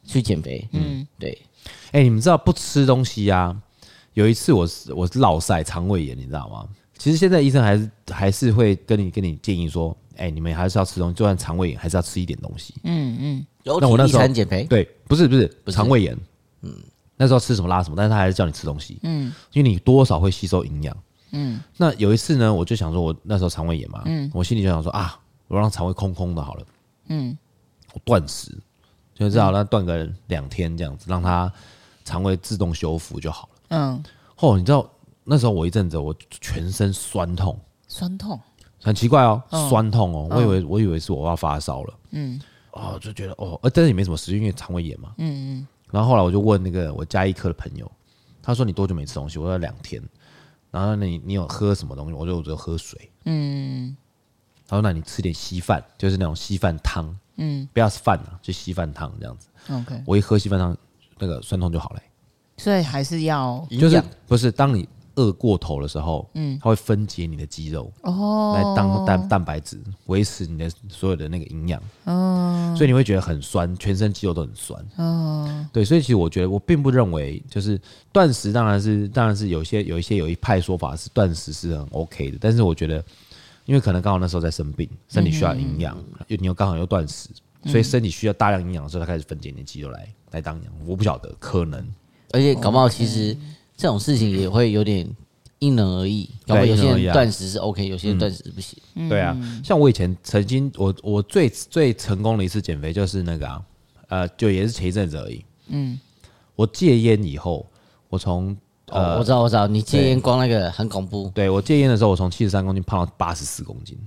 [0.06, 0.66] 去减肥。
[0.72, 1.36] 嗯，对。
[1.90, 3.54] 哎，你们知道不吃东西呀？
[4.14, 6.64] 有一次我是我是落晒肠胃炎，你知道吗？
[6.96, 12.74] 其实现在医生还是还是会跟你跟你建议说，哎、欸，你们还是要吃东西，就算肠胃炎还是要吃一点东西。
[12.84, 13.46] 嗯嗯。
[13.64, 14.62] 那我那时候减肥？
[14.64, 16.16] 对，不是不是肠胃炎。
[16.62, 16.72] 嗯。
[17.16, 18.98] 那时候吃什么拉什么，但是他还是叫你吃东西。
[19.02, 19.32] 嗯。
[19.52, 20.96] 因为你多少会吸收营养。
[21.32, 21.60] 嗯。
[21.76, 26.66] 那有一次呢，我就想说，我那时候肠胃炎嘛，嗯，我心里就想说啊，我让肠胃空空的好了。
[27.08, 27.36] 嗯。
[27.92, 28.50] 我断食，
[29.14, 31.52] 就至少让它断个两天这样子，让它
[32.04, 33.60] 肠胃自动修复就好了。
[33.68, 34.02] 嗯，
[34.40, 34.84] 哦，你知道
[35.22, 38.38] 那时候我一阵子我全身酸痛，酸痛，
[38.82, 42.40] 很奇怪哦，酸痛哦，我以为我以为是我要发烧了，嗯，
[42.72, 47.88] 哦，就觉得哦，呃，但是也没什么事，因为肠胃炎嘛，嗯嗯，然后后来我就问那个我加一科的朋友，
[48.42, 49.38] 他说你多久没吃东西？
[49.38, 50.02] 我说两天，
[50.72, 52.12] 然后你你有喝什么东西？
[52.12, 53.96] 我就我就喝水，嗯，
[54.66, 60.76] 他说那你吃点稀饭，就是那种稀饭汤，嗯，不要是饭啊，就稀饭汤这样子，OK，我一喝稀饭汤，
[61.16, 62.00] 那个酸痛就好了。
[62.56, 77.80] 所以还是要，就是不是当你饿过头的时候，嗯，它会分解你的肌肉，哦，来当蛋蛋白质，维持你的所有的那个营养，哦，所以你会觉得很酸，全身肌肉都很酸，哦，对，所以其实我觉得我并不认为就是
[78.12, 83.04] 断食，当然是当然是有些有一些有一派说法是断食是很 OK 的，但是我觉得，
[83.66, 85.96] 因为可能刚好那时候在生病，身体需要营养，
[86.28, 87.28] 又你又刚好又断食，
[87.66, 91.86] 所以身体需要大量营养的时候，它开始分解你的肌肉来来当养，我不晓得可能，
[92.32, 93.36] 而且搞不好其实。
[93.76, 95.08] 这种事情也会有点
[95.58, 98.78] 因人而异，然后有些人断食是 OK，有些人断食是不行。
[99.08, 103.62] 对啊，像我以前曾经，我我最最成功的一次减肥就是那个啊，
[104.08, 105.44] 呃，就也是前一阵子而已。
[105.68, 105.98] 嗯，
[106.54, 107.66] 我戒烟以后，
[108.08, 108.56] 我从
[108.88, 111.30] 呃，我知道我知道，你戒烟光那个很恐怖。
[111.34, 113.98] 对，我戒烟的时候，我从七十三公斤胖到八十四公斤。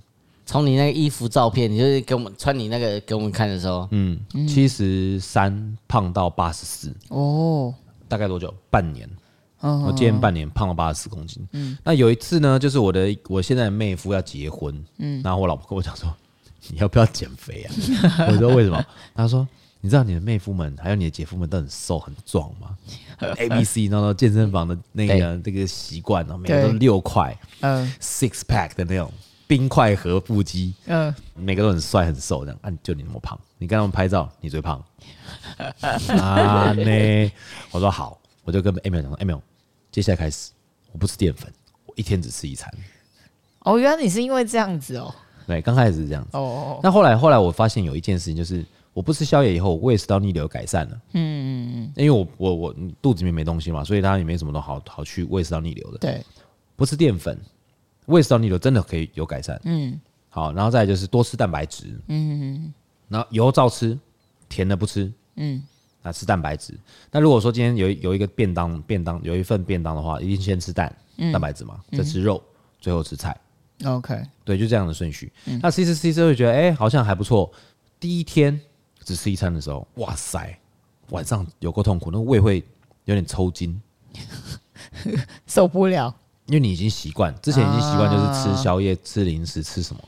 [0.46, 6.96] 从你那个衣服照片，你就是给我们穿你那个给我们看的时候，嗯，七十三胖到八十四。
[7.10, 7.74] 哦，
[8.08, 8.54] 大概多久？
[8.70, 9.10] 半年。
[9.62, 11.46] 我戒烟半年，胖了八十四公斤。
[11.52, 16.14] 嗯，那有一次呢，就是我的我现在的妹夫要结婚，嗯，然后我老婆跟我讲说，
[16.70, 17.74] 你要不要减肥啊？
[18.30, 18.84] 我说为什么？
[19.16, 19.48] 他说，
[19.82, 22.78] 你知道你的妹夫们还有你的姐夫们都很瘦很壮吗？
[23.38, 29.12] A B C，然后健身房的那个这个习惯哦，每个都六块，嗯，six pack 的那种
[29.48, 34.84] 冰块和腹肌，嗯，每个都很帅很瘦这样，啊，就你那么胖，你跟他们拍照，你最胖
[36.10, 36.72] 啊？
[36.74, 37.32] 呢
[37.72, 38.20] 我说好。
[38.48, 39.42] 我就跟 Emil 讲说，Emil，
[39.92, 40.52] 接下来开始，
[40.94, 41.52] 我不吃淀粉，
[41.86, 42.74] 我一天只吃一餐。
[43.60, 45.14] 哦，原来你是因为这样子哦。
[45.46, 46.30] 对，刚开始是这样子。
[46.38, 46.80] 哦哦。
[46.82, 51.02] 那后来，后来我发现有一件事情，就是我不吃宵夜以后，胃食道逆流改善了。
[51.12, 51.94] 嗯嗯嗯。
[51.98, 55.98] 因为我我我肚子里面没东西嘛，所以它也没什么都好好去胃食道逆流的。
[55.98, 56.24] 对。
[56.78, 57.38] 不吃淀粉，
[58.06, 59.60] 胃食道逆流真的可以有改善。
[59.66, 60.00] 嗯。
[60.30, 61.88] 好，然后再来就是多吃蛋白质。
[62.08, 62.74] 嗯嗯嗯。
[63.10, 64.00] 然后油照吃，
[64.48, 65.12] 甜的不吃。
[65.36, 65.62] 嗯。
[66.08, 66.74] 啊，吃蛋白质。
[67.12, 73.36] 那如果说今天有有一个便当，便当有一份便当的话，一定先吃蛋，嗯、蛋白质嘛，再吃肉，嗯、最后吃菜。
[73.86, 75.32] OK，对，就这样的顺序。
[75.46, 77.52] 嗯、那其实其实会觉得，哎、欸，好像还不错。
[78.00, 78.60] 第一天
[79.04, 80.58] 只吃一餐的时候，哇塞，
[81.10, 82.64] 晚上有够痛苦，那个胃会
[83.06, 83.80] 有点抽筋，
[85.46, 86.14] 受不了。
[86.48, 90.02] 因为你已经习惯，之前已经习惯就是吃宵夜、吃零食、吃什么，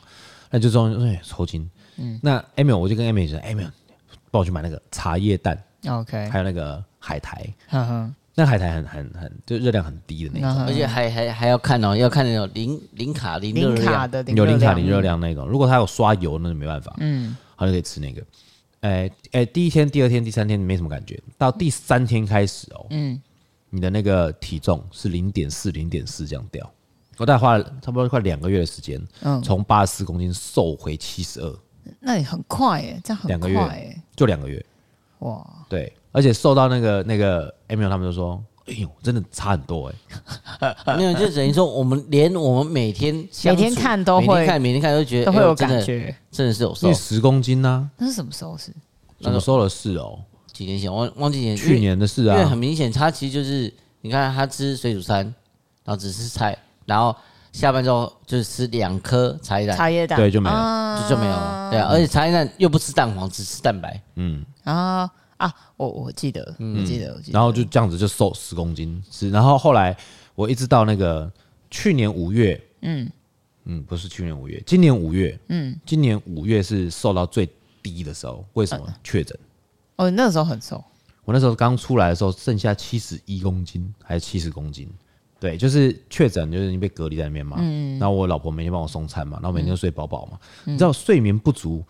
[0.49, 1.69] 那就说哎抽筋。
[1.97, 3.69] 嗯，那 Emil 我就跟 Emil 说，Emil
[4.31, 5.61] 帮我去买那个茶叶蛋。
[5.87, 7.47] OK，还有那个海苔，
[8.35, 14.09] 那海苔很很很，就热量很低的那种，而且还还还要看哦，要看那种零零卡零热量。
[14.09, 15.45] 的，有零卡零热量那种。
[15.45, 18.23] 如果它有刷油，那就没办法，嗯，好像可以吃那个。
[18.81, 23.21] 哎哎，第一天、第二天、第三天没什么感觉，到第三天开始哦，嗯，
[23.69, 26.71] 你的那个体重是零点四、零点四这样掉。
[27.17, 31.59] 我大概花了差不多快两个月的时间，嗯，从八十四公斤瘦回七十二。
[31.99, 34.65] 那也很快哎，这样很快两个月，就两个月。
[35.19, 39.91] 哇，对，而且瘦到那个那个 Emil 他们就说，哎呦，真的差很多
[40.59, 47.89] 哎， 没有，就等于说我们连我们每天每天看都会每看每天看都觉得都会有感觉，真的是有瘦十公斤呢。
[47.97, 48.73] 那是什么时候是？
[49.21, 50.19] 什么时候的事哦？
[50.53, 52.37] 几年前忘忘记年去年的事啊。
[52.37, 55.25] 因为很明显，他其实就是你看他吃水煮餐，
[55.83, 57.15] 然后只吃菜，然后
[57.51, 61.69] 下班之后就是吃两颗茶叶蛋，茶叶蛋对就没了，就就没有了。
[61.71, 64.45] 对啊，而且茶叶蛋又不吃蛋黄，只吃蛋白，嗯。
[64.63, 65.51] 啊啊！
[65.77, 67.33] 我我记得，我记得，我记得。
[67.33, 69.31] 然后就这样子就瘦十公斤，是。
[69.31, 69.95] 然后后来
[70.35, 71.31] 我一直到那个
[71.71, 73.09] 去年五月，嗯
[73.63, 77.49] 嗯，不是去年五月，今年五月，嗯，今年五月是瘦到最
[77.81, 78.45] 低的时候。
[78.53, 79.37] 为什么确诊？
[79.95, 80.83] 哦，那个时候很瘦。
[81.23, 84.89] 我那时候刚出来的时候，剩下七十一公斤还是七十公斤？
[85.39, 87.57] 对，就是确诊，就是你被隔离在里面嘛。
[87.59, 87.97] 嗯。
[87.99, 90.39] 然后我老婆每天帮我送餐嘛，然后每天都睡饱饱嘛。
[90.65, 91.83] 你知道睡眠不足。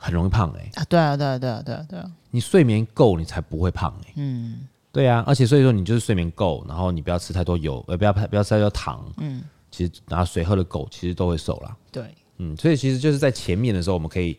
[0.00, 0.84] 很容易胖哎、欸、啊！
[0.88, 2.08] 对啊，对啊，对啊，对啊，对啊！
[2.30, 4.12] 你睡眠够，你才不会胖哎、欸。
[4.14, 4.60] 嗯，
[4.92, 9.04] 对啊，而且所以说你就是睡眠够，然后你不要吃太多油，呃，不要不要吃太多糖。
[9.16, 11.76] 嗯，其实然后水喝的够，其实都会瘦啦。
[11.90, 14.38] 对，嗯，所以其实就是在前面的时候，我们可以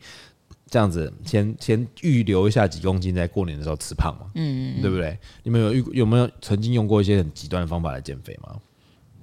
[0.69, 4.27] 这样子先先预留一下几公斤，在过年的时候吃胖嘛。
[4.35, 5.17] 嗯，对不对？
[5.43, 8.55] 你们有遇有没有曾经用过一些很极端的方法来减肥吗？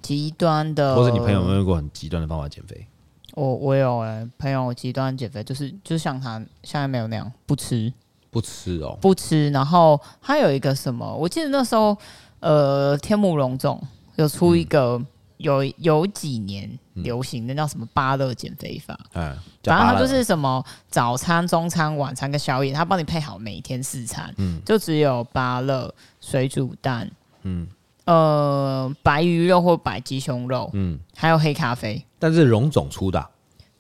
[0.02, 2.86] 极端的，或者你朋友有没有用过很极端的方法减肥？
[3.34, 7.92] 我我有哎、欸，朋友极端减肥，就是就像他现在没有那样不吃
[8.30, 9.50] 不吃哦，不吃。
[9.50, 11.96] 然后还有一个什么，我记得那时候
[12.40, 13.82] 呃，天目隆重
[14.14, 15.06] 有出一个、嗯、
[15.38, 19.36] 有有几年流行的叫什么芭乐减肥法，嗯，
[19.70, 27.10] 反正它就是什么早餐、中餐、晚餐跟宵夜，他帮你配好每天四餐，嗯，就只有芭乐、水煮蛋，
[27.42, 27.66] 嗯，
[28.04, 32.04] 呃，白鱼肉或白鸡胸肉，嗯，还有黑咖啡。
[32.18, 33.26] 但是荣总出的，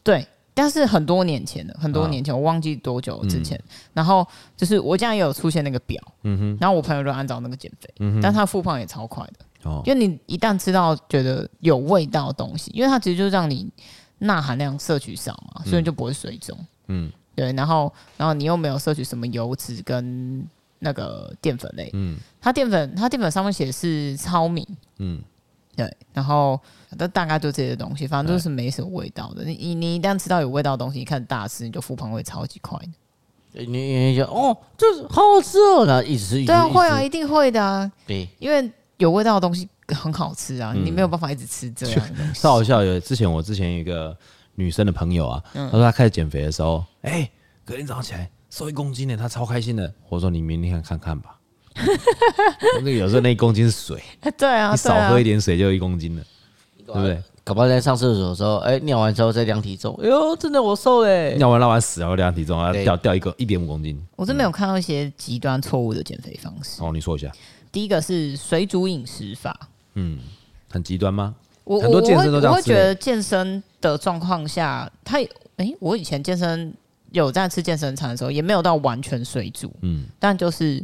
[0.02, 3.58] 对，但是很多年前的，很多年前，我忘记多久之前。
[3.92, 13.68] 然后就是我这样也有出现那个表，嗯哼，然后我朋友就按照那个减肥，嗯哼，但他复胖也超快的，哦，因为你一旦吃到觉得有味道的东西，因为它其实就是让你
[14.18, 16.58] 钠含量摄取少嘛，所以就不会水肿。
[16.88, 20.46] 嗯，对，然后然后你又没有摄取什么油脂跟
[20.78, 21.90] 那个淀粉类。
[21.92, 24.66] 嗯，它淀粉它淀粉上面写的是糙米。
[24.98, 25.22] 嗯，
[25.74, 26.60] 对，然后
[26.96, 29.44] 都大概就这些东西，反正都是没什么味道的。
[29.44, 33.64] 你你你一旦吃到有味道的东西，你看大吃，你就复胖会超级快的。
[33.64, 37.90] 你你就哦，就是好好吃哦，然后一直吃，对啊，会啊，一定会的啊。
[38.06, 39.66] 对，因为有味道的东西
[40.06, 42.40] 很好吃啊，你没有办法一直吃这样的东西。
[42.40, 44.16] 超好笑，有之前我之前有一个
[44.54, 47.28] 女生的朋友啊，她说她开始减肥的时候，哎，
[47.64, 49.92] 隔天早上起来瘦一公斤呢，她超开心的。
[50.08, 51.38] 我说你明天看看吧，
[52.78, 54.02] 那个有时候那一公斤是水，
[54.38, 56.22] 对啊，你少喝一点水就一公斤了，
[56.86, 57.22] 对不对？
[57.44, 61.36] 搞不好在上厕所的时候，哎，尿完之后再量体重，哎呦，真的我瘦嘞！
[61.36, 63.96] 尿完拉完屎然后量体重，啊掉掉一个一点五公斤。
[64.16, 66.82] 我真没有看到一些极端错误的减肥方式。
[66.82, 67.30] 哦，你说一下。
[67.70, 69.56] 第一个是水煮饮食法。
[69.96, 70.18] 嗯，
[70.70, 71.34] 很极端吗？
[71.64, 72.52] 我很多健身都这样。
[72.52, 75.18] 我会觉得健身的状况下，他
[75.56, 76.72] 哎，我以前健身
[77.10, 79.72] 有在吃健身餐的时候，也没有到完全水煮。
[79.82, 80.80] 嗯，但就是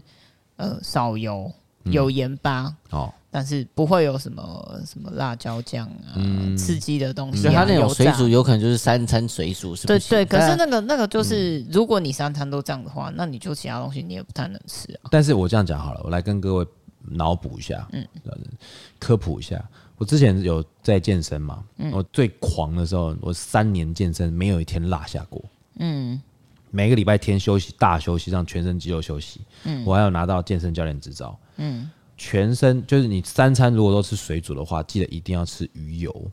[0.56, 1.50] 呃少油，
[1.84, 2.74] 有盐巴。
[2.90, 3.12] 哦。
[3.34, 7.52] 但是不会有什么什么辣椒酱啊，嗯、刺激的东西、啊。
[7.54, 10.10] 它那种水煮有可能就是三餐水煮，是不是？
[10.10, 10.26] 对对。
[10.26, 15.08] 可是那个那个就是，如果你三餐都这样的话，那你就其他东西你也不太能吃啊。
[15.10, 16.66] 但是我这样讲好了，我来跟各位
[17.04, 18.06] 脑补一下，嗯，
[18.98, 19.62] 科普一下。
[19.96, 25.42] 我之前有在健身嘛，嗯、我最狂的时候，我三年健身没有一天落下过，
[25.78, 26.20] 嗯，
[26.70, 31.90] 每个礼拜天休息大休息，让全身肌肉休息，嗯，我还有拿到健身教练执照，嗯。
[32.14, 36.30] 全身就是你三餐如果都吃水煮的话，记得一定要吃鱼油，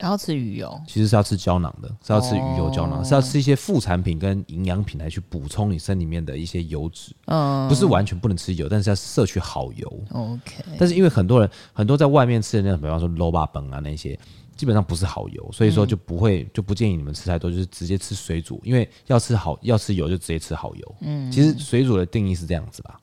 [0.00, 7.12] 然后吃鱼油，其实是要吃胶囊的，是要吃鱼油胶囊，哦、是要吃一些副产品跟营养品来去补充你身里面的一些油脂。
[7.26, 10.02] 嗯，不是完全不能吃油，但是要摄取好油。
[10.12, 14.18] OK，但是因为很多人很多在外面吃的那种，比方说卤肉饭啊那些，
[14.56, 20.94] 基本上不是好油，所以说就不会就不建议你们吃太多，就是直接吃水煮，因为要吃好要吃油就直接吃好油。
[21.00, 22.98] 嗯，其实水煮的定义是这样子吧。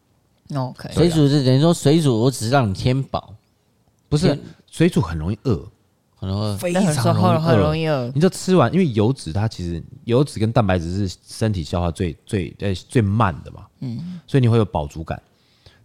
[0.56, 3.36] OK，水煮是等于说水煮，我只是让你填饱，
[4.10, 5.62] 不是水煮很容易饿，
[6.20, 8.12] 很容易非常很容易饿。
[8.14, 15.22] 你就吃完，因为油脂它其实油脂跟蛋白质是身体消化最最呃最慢的嘛，嗯，所以你会有饱足感。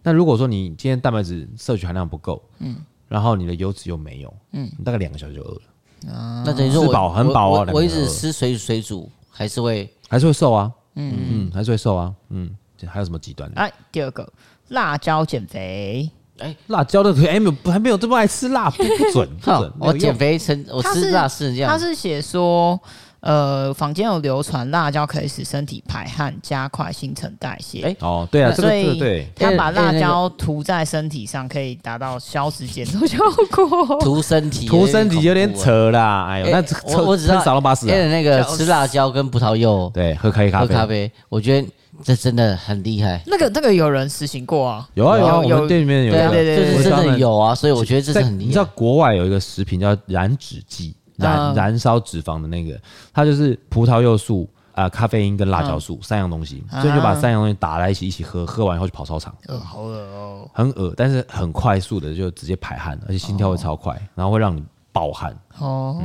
[0.01, 2.75] 那如果说你今天蛋白质摄取含量不够，嗯，
[3.07, 6.13] 然后你的油脂又没有，嗯，你大概两个小时就饿了。
[6.13, 12.49] 啊，那等于说饱很饱啊，我一直吃水水煮还是会还是会瘦啊，嗯嗯，还是会瘦啊，嗯，
[12.85, 13.61] 还有什么极端的？
[13.61, 14.27] 哎，第二个。
[14.69, 19.71] 辣椒减肥，哎，辣椒的可以，哎，没有，还没有这么爱吃辣，不准，不准。
[19.79, 21.71] 我减肥成，我吃辣是这样。
[21.71, 22.79] 他是写说，
[23.19, 27.81] 呃，坊间有流传辣椒可以使身体排汗，加快新陈代谢。
[27.83, 33.17] 哎，哦，对啊，所以对，他把辣椒涂在身体上，可以达到消食减重效
[33.51, 33.99] 果。
[33.99, 36.63] 涂身体，涂身体有点扯啦，哎呦，那
[36.97, 37.85] 我我只知道少了八十。
[37.85, 41.67] 那个吃辣椒跟葡萄柚，对，喝咖啡，喝咖啡，我觉得。
[42.01, 48.47] 这真的很厉害，那个那个有人实行过啊，有啊有啊，我们店里面有，对对对，就是真的有啊，所以我觉得这是很厉害。
[48.47, 52.79] 你知道国外有一个食品叫燃脂剂，燃燃烧脂肪的那个，
[53.13, 65.37] 它就是葡萄柚素啊、咖啡因跟辣椒素三样东西，所以就把三样东西打在一起一起喝，喝完以后就跑操场，呃，好恶哦，很恶，但是很快速的就直接排汗，而且心跳会超快，然后会让你暴汗。
[65.59, 66.01] 哦，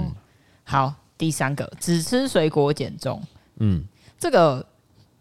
[0.65, 3.23] 好，第三个只吃水果减重，
[3.61, 3.83] 嗯，
[4.19, 4.65] 这个。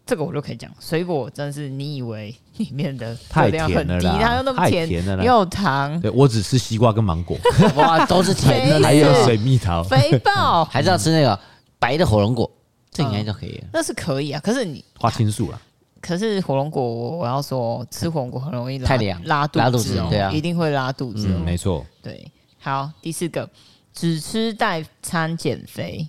[0.08, 6.00] 这个我就可以讲，水果真是你以为里面的热量很低，它又那么甜，又有糖。
[6.00, 7.36] 对，我只吃西瓜跟芒果，
[7.76, 11.38] 哇，都是甜的， 还有水蜜桃，肥爆，还是要吃那个
[11.78, 12.50] 白的火龙果，
[12.90, 13.68] 这应该就可以了。
[13.70, 15.60] 那是可以啊，可是你花青素啊，
[16.00, 21.28] 可是火龙果，我要说吃火龙果很容易太凉，拉肚子，对啊，一定会拉肚子。
[21.44, 22.26] 没错，对。
[22.58, 23.46] 好，第四个，
[23.92, 26.08] 只吃代餐减肥。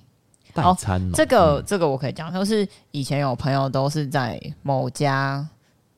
[0.61, 5.45] 代餐、喔，这个这个我可以讲，就是以前有朋友都是在某家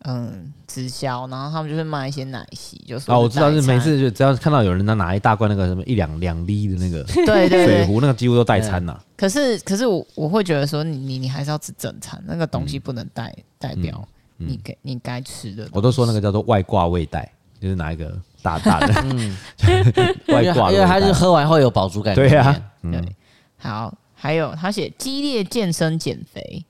[0.03, 8.99] 嗯直销，然后他们就是卖一些奶昔，就是哦，我知道是每次就只要看到有人拿拿一大罐那个什么一两两粒的那个对对水壶， 那个几乎都代餐呐。
[9.15, 14.03] 可是可是我我会觉得说你你你还是要吃正餐，那个东西不能代代表
[14.37, 15.67] 你给你该吃的。
[15.71, 19.37] 我都说那个叫做外挂胃袋，就是拿一个大大的嗯
[20.29, 22.15] 外挂，因为它是喝完会有饱足感。
[22.15, 23.15] 对呀，对，
[23.59, 23.95] 好。
[24.21, 26.63] 还有他写激烈健身减肥，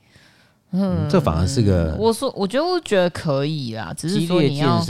[0.72, 4.82] 嗯，这反而是个，我说我觉得我觉得可以啦，只是说你要，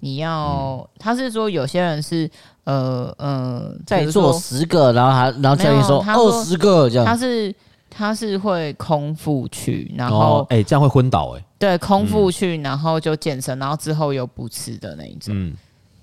[0.00, 2.30] 你要他是说有些人是
[2.64, 7.54] 呃呃在做十个，然后还然后教练说二十个这样，他是
[7.90, 15.54] 他是会空腹去，然后哎这样会昏倒哎，对，空腹去然后就健身，然后之后又不吃的那一种，嗯，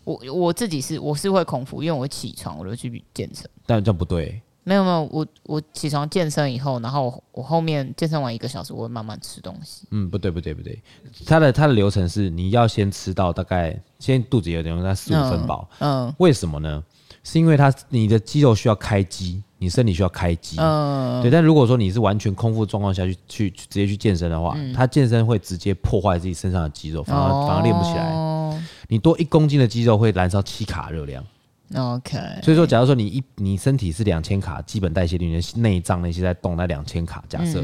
[0.03, 3.49] 我我自己是我是会空腹，因为我会起床我就去健身。
[3.65, 4.39] 但这样不对。
[4.65, 9.87] 没有没有，我我起床健身以后，然后我我后面健身完一个小时，我会慢慢吃东西。
[9.91, 10.81] 嗯，不对不对不对，
[11.25, 15.69] 它的它的流程是你要先吃到大概先肚子有点在四五分饱。
[15.79, 16.83] 嗯，为什么呢？
[17.23, 20.57] 是因为它你的肌肉需要开机，你身体需要开机。
[20.59, 21.29] 嗯，对。
[21.29, 28.65] 但如果说你是完全空腹状况下去去直接去健身的话，它健身会直接破坏自己身上的肌肉，反而反而练不起来。
[28.87, 31.23] 你多一公斤的肌肉会燃烧七卡热量。
[31.73, 37.63] OK，所以说，假如说你一你身体是两千卡，基本代谢率，你的内脏那些在动，那两千卡，假设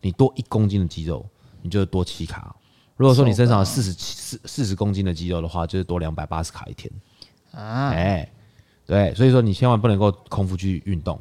[0.00, 1.24] 你多一公斤的肌肉，
[1.62, 2.54] 你就多七卡。
[2.96, 6.90] 如果说你身上有四十七四四十公斤的肌肉的话，就是多两百八十卡一天。
[7.52, 8.28] 啊，哎，
[8.84, 11.18] 对，所以说你千万不能够空腹去运动，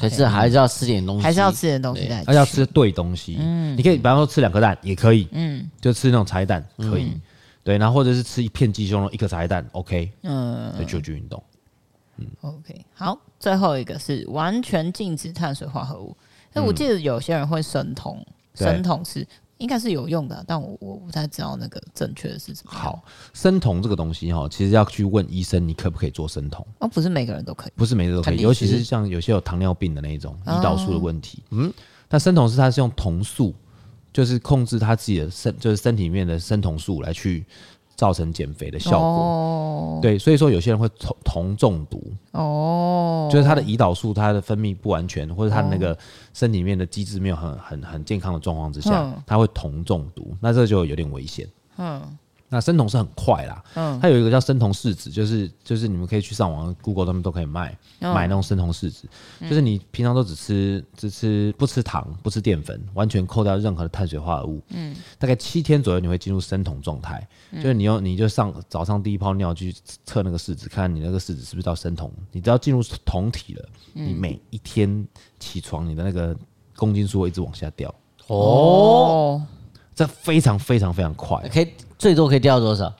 [0.00, 3.36] 可是还是要吃点东西，还是要吃点东西，还是要吃对东西。
[3.38, 7.12] 嗯，你可以比方说吃两颗蛋也可以，嗯，就吃那种茶叶蛋可以。
[7.64, 11.42] 对，然后或者是吃一片鸡胸肉，一颗茶叶蛋，OK，嗯，就就去运动，
[12.16, 16.16] 嗯，OK，好，最后一个是完全禁止碳水化合物。
[16.54, 18.20] 哎、嗯，我记得有些人会生酮，
[18.54, 19.24] 生酮是
[19.58, 22.72] 应该是有用的，但我我不太知道那个正确的是什么。
[22.72, 23.00] 好，
[23.32, 26.66] 生酮这个东西哈，其实要去问医生，你可不可以做生酮？
[26.80, 31.44] 哦，不是每个人都可以，不是每个人都可以，尤其是像有些有糖尿病的那种胰岛素的问题。
[31.44, 31.72] 哦、嗯，
[32.10, 33.54] 那生酮是它是用酮素。
[34.12, 37.44] 就是控制他自己的身，就是身体里面的生酮素来去
[37.94, 39.08] 造成减肥的效果。
[39.08, 42.02] 哦、对，所以说有些人会酮酮中毒。
[42.32, 45.96] 哦，就是他的胰岛素，它的分泌不完全，或者他的那个
[46.32, 51.48] 身体里面的机制没有很很很健康的状况之下，嗯、他会酮中毒，那这就有点危险。
[51.78, 52.02] 嗯。
[52.54, 59.08] 那生酮是很快啦，嗯，它有一个叫生酮试纸，就是就是你们可以去上网 Google 他们都可以卖，嗯、买那种生酮试纸，
[59.40, 75.08] 嗯、就是你平常都只吃只吃不吃糖不吃淀粉，完全扣掉任何的碳水化合物，嗯，大概七天左右你会进入生酮状态，嗯、就是你用你就上早上第一泡尿去测那个试纸，看你那个试纸是不是到生酮，你只要进入酮体了，嗯、你每一天
[75.40, 76.36] 起床你的那个
[76.76, 77.94] 公斤数会一直往下掉，
[78.26, 79.42] 哦。
[79.94, 81.68] 这非常非常非常快，可以
[82.02, 82.92] 最多可以掉多少？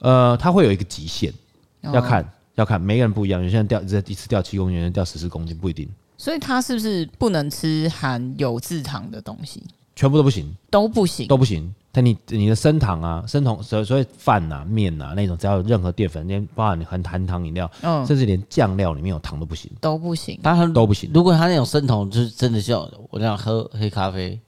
[0.00, 1.32] 呃，它会有一个极限，
[1.80, 3.42] 要看要看每个人不一样。
[3.42, 5.88] 有些人掉一次掉七公斤，有些人掉十四公斤，不一定。
[6.18, 9.62] 所以它是不是不能吃含有字糖的东西？
[9.96, 11.74] 全部都不行，都不行，都不行。
[11.90, 21.10] 但你你的升糖啊，升糖所所以饭啊、面啊那种，只要有任何淀粉，连包含含含糖饮料，嗯，甚至连酱料里面有糖都不行，都不行，它都不行。
[21.14, 24.38] 如果它那种升糖，就是真的像我这样喝黑咖啡。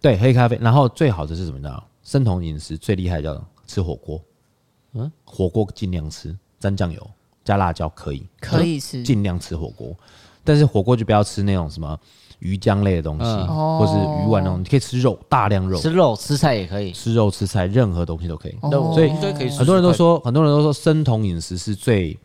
[0.00, 1.82] 对，黑咖啡，然后最好的是什么呢？
[2.08, 4.18] 生酮饮食最厉害叫吃火锅，
[4.94, 7.06] 嗯，火锅尽量吃，沾酱油
[7.44, 9.94] 加辣椒可以，可以吃，尽量吃火锅，
[10.42, 12.00] 但是火锅就不要吃那种什么
[12.38, 13.92] 鱼浆类的东西，嗯、或是
[14.24, 19.10] 鱼丸那种，你可以吃肉，大量肉，吃肉吃菜也可以，吃肉吃菜任何东西都可以，哦、所以
[19.50, 22.18] 很多人都说，很多人都说生酮饮食是最，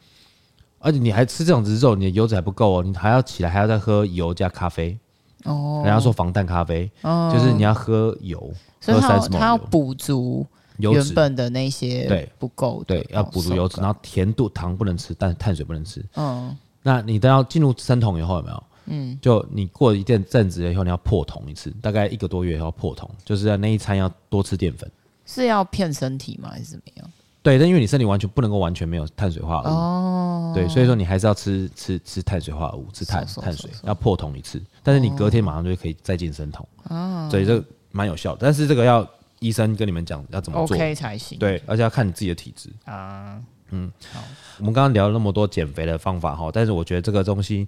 [0.80, 4.98] 而且你还吃这种子肉，你的油脂还不够哦，你还要起来还要再喝油加咖啡。
[5.44, 7.30] 哦，人家说防弹咖啡，哦。
[7.34, 8.50] 就是你要喝油，
[8.86, 10.46] 喝三十毫升，它要补足
[10.78, 12.30] 原本的那些对。
[12.38, 16.04] 不够，对，要补足油脂，然后甜度糖不能吃，但碳水不能吃。
[16.16, 18.64] 嗯，那你等要进入生酮以后有没有？
[18.88, 24.90] 嗯，就你过一阵阵子以后，你要破酮一次，大概一个多月以后破酮，就是在那一餐要多吃淀粉。
[25.26, 26.50] 是要骗身体吗？
[26.52, 27.10] 还是怎么样？
[27.42, 39.08] 对，但因为你身体完全不能够完全没有碳水化合物，哦，对，所以说你还是要吃吃吃碳水化合物，吃碳碳水要破酮一次，但是你隔天马上就可以再进生酮，哦，所以这蛮有效的，但是这个要
[39.40, 44.22] 医生跟你们讲要怎么做，OK 才行，对，而且要看你自己的体质啊，嗯，好，
[44.60, 47.66] 我们刚刚聊了那么多减肥的方法哈，但是我觉得这个东西，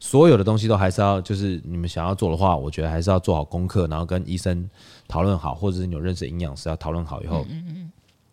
[0.00, 4.66] 所有的东西都还是要，就是你们想要做的话，我觉得还是要做好功课，然后跟医生
[5.06, 7.92] 讨论好，或者是你有认识营养师要讨论好以后，嗯嗯。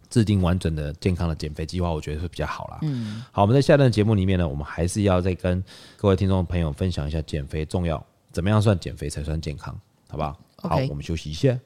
[0.09, 2.77] 制定完整的健康的减肥计划，我觉得会比较好啦。
[2.83, 5.63] 嗯，好，我们在下段节目里面呢，我们还是要再跟
[5.97, 9.75] 各位听众朋友分享一下减肥重要，怎么样算减肥才算健康，
[10.07, 11.59] 好不好.好，我们休息一下。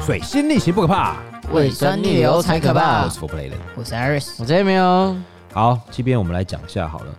[0.00, 1.16] 水星逆行不可怕，
[1.52, 3.04] 胃酸逆流才可怕。
[3.04, 5.16] 我是 For Play 的，我是 Iris，我这边没有。
[5.58, 7.12] 好，这边我们来讲一下好了。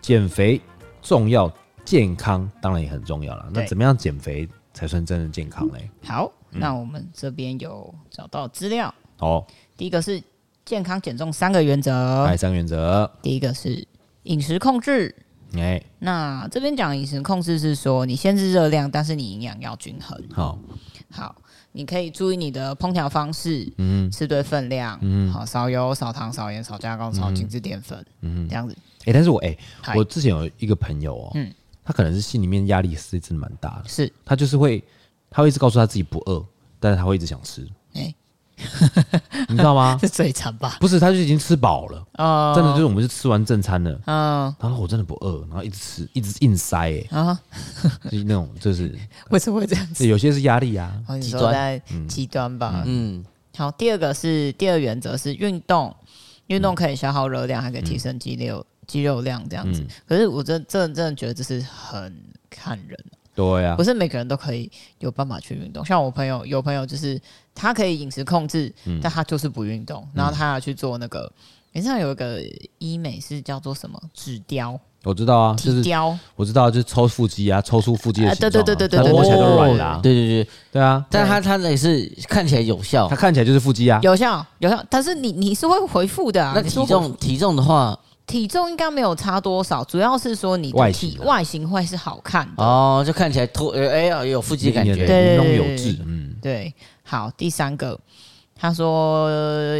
[0.00, 0.58] 减肥
[1.02, 1.52] 重要，
[1.84, 3.50] 健康当然也很重要了。
[3.52, 5.90] 那怎么样减肥才算真的健康嘞？
[6.02, 8.92] 好，嗯、那我们这边有找到资料。
[9.18, 10.22] 哦，第一个是
[10.64, 12.24] 健康减重三个原则。
[12.24, 13.12] 哎，三个原则。
[13.20, 13.86] 第一个是
[14.22, 15.14] 饮食控制。
[15.56, 20.18] 哎，那这边讲饮食控制是说，你限制热量，但是你营养要均衡。
[20.32, 20.58] 好。
[21.10, 21.36] 好，
[21.72, 28.76] 你可以注意你的烹调方式，嗯，吃对分量，嗯，好，少油、少糖、少盐、少加工、少精致淀粉，嗯，这样子。
[29.00, 31.52] 哎、欸，但是我哎，欸、我之前有一个朋友哦，嗯，
[31.84, 34.12] 他可能是心里面压力是真的蛮大的，是。
[34.24, 34.84] 他就是会，
[35.30, 36.44] 他会一直告诉他自己不饿，
[36.78, 37.66] 但是他会一直想吃，
[39.48, 39.98] 你知道吗？
[40.00, 40.76] 是嘴馋吧？
[40.80, 47.40] 不是，他就已经吃饱了，哦，真的就是我们是吃完正餐了，嗯，他说我真的不饿，然后一直吃，一直硬塞、欸，哎， 啊，
[48.10, 48.94] 就是那种就是
[49.30, 50.06] 为什么会这样子？
[50.06, 53.24] 有些是压力啊，极端，极端吧，嗯，
[53.56, 55.94] 好，第二个是第二原则是运动，
[56.46, 58.58] 运动可以消耗热量，还可以提升肌肉。
[58.58, 62.12] 嗯肌肉量这样子，嗯、可是我真真的真的觉得这是很
[62.50, 62.98] 看人，
[63.34, 65.84] 对呀、啊，不是每个人都可以有办法去运动。
[65.84, 67.20] 像我朋友有朋友就是
[67.54, 71.30] 他可以饮食控制，嗯、但他就是不运动，然后他要去做那个，
[71.72, 72.40] 你知道有一个
[72.78, 74.00] 医美是叫做什么？
[74.12, 74.78] 纸雕？
[75.04, 80.48] 我知道啊，体雕，我知道就是抽腹肌啊，抽出腹肌的、啊，对对对对对，摸起来都软的、啊，对对对。
[80.70, 87.98] 对啊，但他他也是看起来有效，他看起来就是腹肌啊，有效有效，但是你你是会回复的啊，那体重体重的话。
[88.32, 92.64] 体重应该没有差多少，主要是说你的体外形会是好看的。
[92.64, 96.72] 哦，就看起来突哎呀有腹肌感觉，对，对有致，嗯，对。
[97.02, 98.00] 好，第三个，
[98.56, 99.28] 他说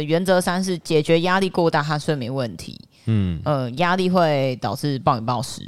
[0.01, 3.41] 原则三是解决压力过大和睡眠问题，嗯。
[3.43, 5.61] 呃，压力会导致暴饮暴食。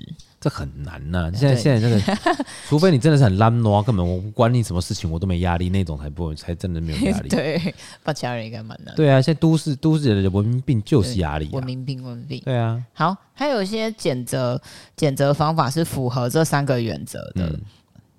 [0.45, 1.31] 这很难呐、啊！
[1.35, 2.17] 现在现在真的，
[2.69, 7.29] 除非你真的是很懒惰，根本我不管你什么事情，我都没压力那种，才不会才真的没有压力。
[7.29, 7.73] 对，
[8.03, 8.93] 把其他人应该蛮难。
[8.95, 12.41] 对啊，现在都市都市人的文明病就是压力、啊，文明病，文明病。
[12.45, 14.61] 对啊，好，还有一些减责
[14.95, 17.47] 减责方法是符合这三个原则的。
[17.47, 17.61] 嗯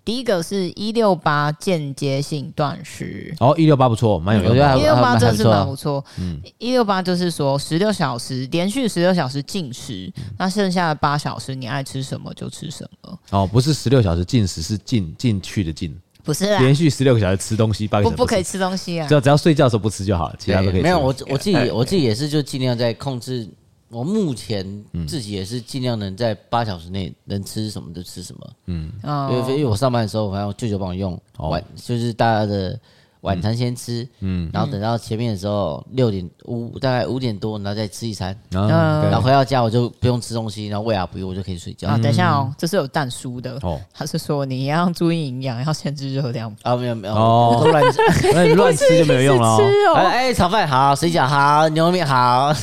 [0.06, 4.78] 第一个是一六八间接性断食哦，一六八不错，蛮有用的。
[4.78, 6.02] 一六八真的是蛮不错。
[6.20, 13.18] 嗯，一六八就是说十六小时连续十六小时进食，嗯、那剩下的八小时你爱吃什么就吃什么。
[13.30, 15.92] 哦，不是十六小时进食，是进进去的进，
[16.22, 20.82] 不是连续十六个小时吃东西，八个小时不不可以吃东西啊，只要只要睡觉的时候不吃就好了，其他都可以吃。
[20.84, 23.48] 没有，我我自己 我自己也是就尽量在控制。
[23.88, 28.92] 我目前自己也是尽量能在八小时内能吃什么就吃什么，嗯，
[29.30, 32.78] 因为因为我上班的时候，反正我舅舅帮我用晚，就是大家的。
[33.26, 41.88] 晚餐先吃，嗯，然后等到前面的时候六点五大概五点多，然后再吃一餐，嗯，然后回到家我就不用吃东西，然后喂啊不用我就可以睡觉。
[41.88, 43.58] 啊，等一下哦，这是有蛋书的。
[43.62, 46.54] 哦，他是说你要注意营养，要限制热量。
[46.62, 47.98] 啊，没有没有哦，乱吃，
[48.32, 49.94] 那你乱吃就没有用了哦。
[49.96, 52.54] 哎，炒饭好，水饺好，牛肉面好，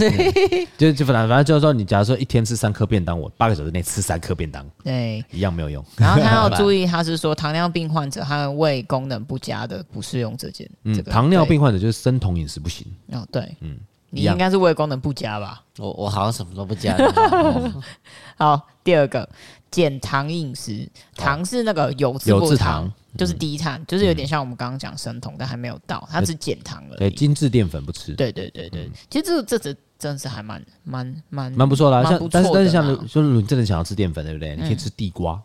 [0.78, 5.84] 就就反正反正就是说，你假如说一天吃三颗便当，我八个小时内吃三颗便当，对，一样没有用。
[5.98, 10.53] 然后他要注意，他是说糖尿病患者和胃功能不佳的不适用这。
[10.84, 13.26] 嗯，糖尿病患者就是生酮饮食不行哦。
[13.32, 13.78] 对，嗯，
[14.10, 15.64] 你应该是胃功能不佳吧？
[15.78, 16.96] 我我好像什么都不加。
[18.38, 19.28] 好，第二个
[19.72, 26.98] 减糖饮食，糖是那个有字有字糖，就是低碳，就是有点像我们刚刚讲生酮，但还没有到，它只减糖了。
[26.98, 28.14] 对，精致淀粉不吃。
[28.14, 34.56] 对对对对，其实这这这真是还蛮蛮蛮蛮不错啦，像但是但是像说如果你真的想要吃淀粉，对不对？
[34.56, 35.42] 你可以吃地瓜。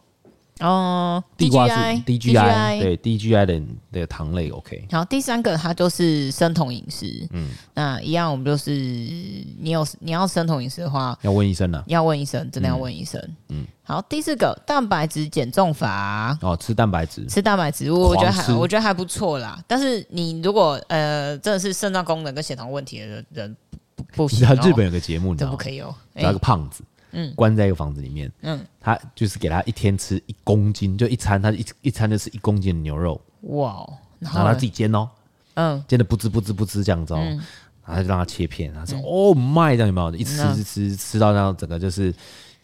[0.60, 4.86] 哦，地瓜是 DGI，对 DGI 的的糖类 OK。
[4.90, 13.66] 好，第三个它就是生酮饮食，嗯，那一样我们就是你有你要生酮饮食的话，要问医生了，要问医生，真的要问医生，嗯。
[13.82, 19.58] 好，第四个蛋白质减重法，哦，吃蛋白质，吃蛋白质，我觉得还我觉得还不错啦。
[19.66, 23.56] 但是你如果呃真的是肾脏功能跟血糖问题的人
[23.96, 25.50] 不不行， 日本有个节目，你知道？
[25.50, 26.84] 不可以哦，找个胖子。
[27.12, 33.86] 嗯，关在一个房子里面，嗯，他就是给他一天吃一公斤，就一餐，他一一餐就吃一公斤的牛肉，哇，
[34.18, 35.08] 然后他自己煎哦，
[35.54, 40.14] 嗯，煎的不滋不滋不滋这样子哦，然后他就让他切片，他说哦妈，这样有没有？
[40.14, 42.14] 一吃吃吃吃到那样整个就是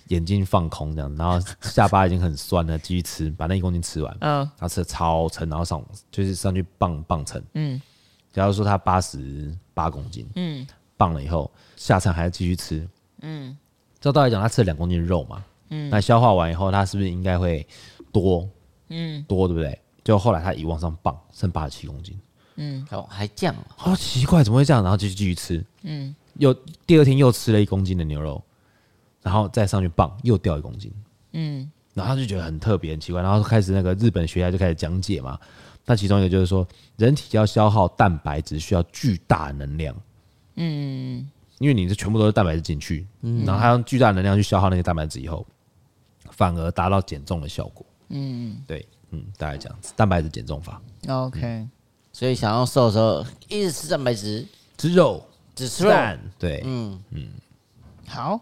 [0.09, 7.81] 眼睛放空这样，然后下巴已经很酸了，继续吃，把那一公斤吃完，嗯，他吃的超撑，然后上就是上去磅磅称，嗯，
[8.31, 10.67] 假如说他八十八公斤，嗯，
[10.99, 12.87] 磅了以后下餐还要继续吃，
[13.23, 13.57] 嗯。
[14.05, 17.67] 照道理讲，他吃了两公斤肉嘛，嗯，那消化完以后，他是不是应该会
[18.13, 18.47] 多，
[18.91, 19.79] 嗯，多对不对？
[20.05, 22.15] 就后来他一往上磅，剩八十七公斤，
[22.57, 24.83] 嗯，哦，还降，好奇怪，怎么会这样？
[24.83, 26.53] 然后继续继续吃，嗯，又
[26.87, 28.43] 第二天又吃了一公斤的牛肉，
[29.23, 30.93] 然后再上去磅，又掉一公斤，
[31.33, 35.41] 嗯，然后他就觉得很特别、很奇怪，然后开始那个日本学家就开始讲解嘛，
[35.87, 39.97] 那其中一个就是说，人体要消耗蛋白质需要巨大能量，
[40.57, 41.27] 嗯。
[41.59, 45.47] 因为你是全部都是蛋白质进去，嗯、然后它用巨大能量去消耗那些蛋白质以后，
[46.31, 47.87] 反而达到减重的效果。
[48.09, 50.81] 嗯，对，嗯，大概这样子，蛋白质减重法。
[51.09, 51.71] OK，、嗯、
[52.13, 54.47] 所以想要瘦的时候，一直吃蛋白质，
[54.77, 55.25] 吃肉，
[55.55, 56.21] 只吃蛋。
[56.39, 57.29] 对，嗯嗯。
[58.07, 58.39] 好，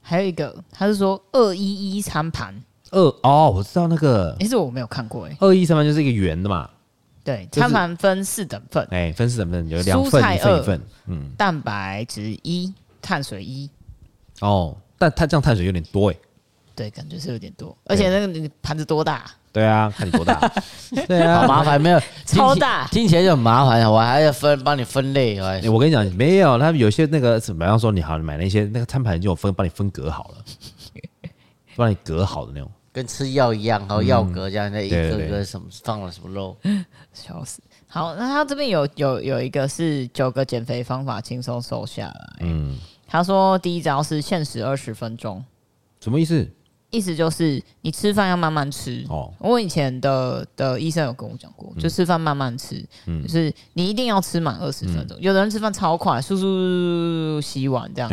[0.00, 2.62] 还有一个，他是说二一一餐盘。
[2.90, 5.36] 二哦，我知道那个，其实我没有看过哎。
[5.40, 6.70] 二一餐盘就是一个圆的嘛。
[7.26, 12.72] 对，就是餐盘分四等份，哎，分四等份，有两份一份一份，嗯，蛋白质一，
[13.02, 13.68] 碳水一。
[14.40, 16.16] 哦，但它这样碳水有点多哎。
[16.76, 19.24] 对，感觉是有点多，而且那个你盘子多大？
[19.50, 20.38] 对啊，看你多大。
[21.08, 25.40] 对啊，好麻烦，没有超大听起，听起来就很麻烦，我还要分帮你分类。
[25.68, 30.44] 我跟你讲，没有，他们有些那个，比方说你好，你买那些那个餐盘就有分，帮你分隔好了，
[31.74, 36.56] 帮你隔好的那种，跟吃药一样，还有药格这样，那、嗯、一个个什么放了什么肉，
[37.12, 37.60] 笑死。
[37.86, 42.36] 好，那他这边有有有一个是九个减肥方法，轻松瘦下来。
[42.40, 45.44] 嗯，他说第一招是限时二十分钟，
[46.00, 46.48] 什么意思？
[46.96, 49.30] 意思就是你吃饭要慢慢吃哦。
[49.38, 55.16] 我以前的的医生有跟我讲过，就吃饭慢慢吃，嗯，就是你一定要吃满二十分钟。
[55.20, 58.10] 有的人吃饭超快，速速洗碗这样，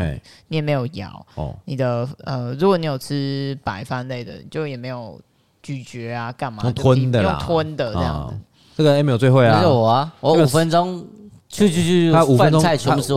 [0.49, 1.55] 你也没有咬哦。
[1.65, 5.19] 你的呃，如果你有吃白饭类的，就也没有
[5.61, 6.69] 咀嚼啊，干嘛？
[6.73, 8.37] 吞的用吞的这样子。
[8.75, 11.07] 这个 Emil 最会啊，是我啊，我五分钟。
[11.53, 12.61] 去去去，他五分钟，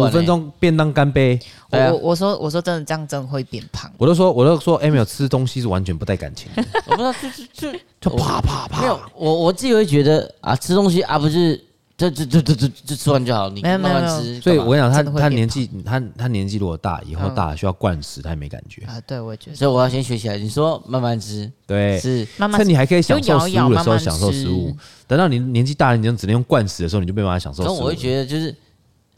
[0.01, 1.39] 五分钟便当干杯。
[1.71, 3.91] 我我我说我说真的，这样真的会变胖。
[3.97, 6.63] 我都说我都说，Emil 吃东西是完全不带感情的。
[6.87, 8.83] 我不知道，就就就就啪啪啪。
[8.83, 11.61] 没有，我我自己会觉得啊，吃东西啊，不是。
[11.97, 14.39] 就就就就就就吃完就好，你慢慢吃。
[14.43, 19.01] 所以我跟你讲，他他年纪他他年纪如果大，以后大需要灌食，他也没感觉啊。
[19.07, 19.57] 对，我也觉得。
[19.57, 20.37] 所以我要先学起来。
[20.37, 22.61] 你说慢慢吃，对，是慢慢。
[22.61, 24.77] 趁你还可以享受食物的时候享受食物，
[25.07, 27.73] 等到你年纪大了，你就只能用灌食的时候，你就没办法享受食物。
[27.73, 28.55] 所以我会觉得就是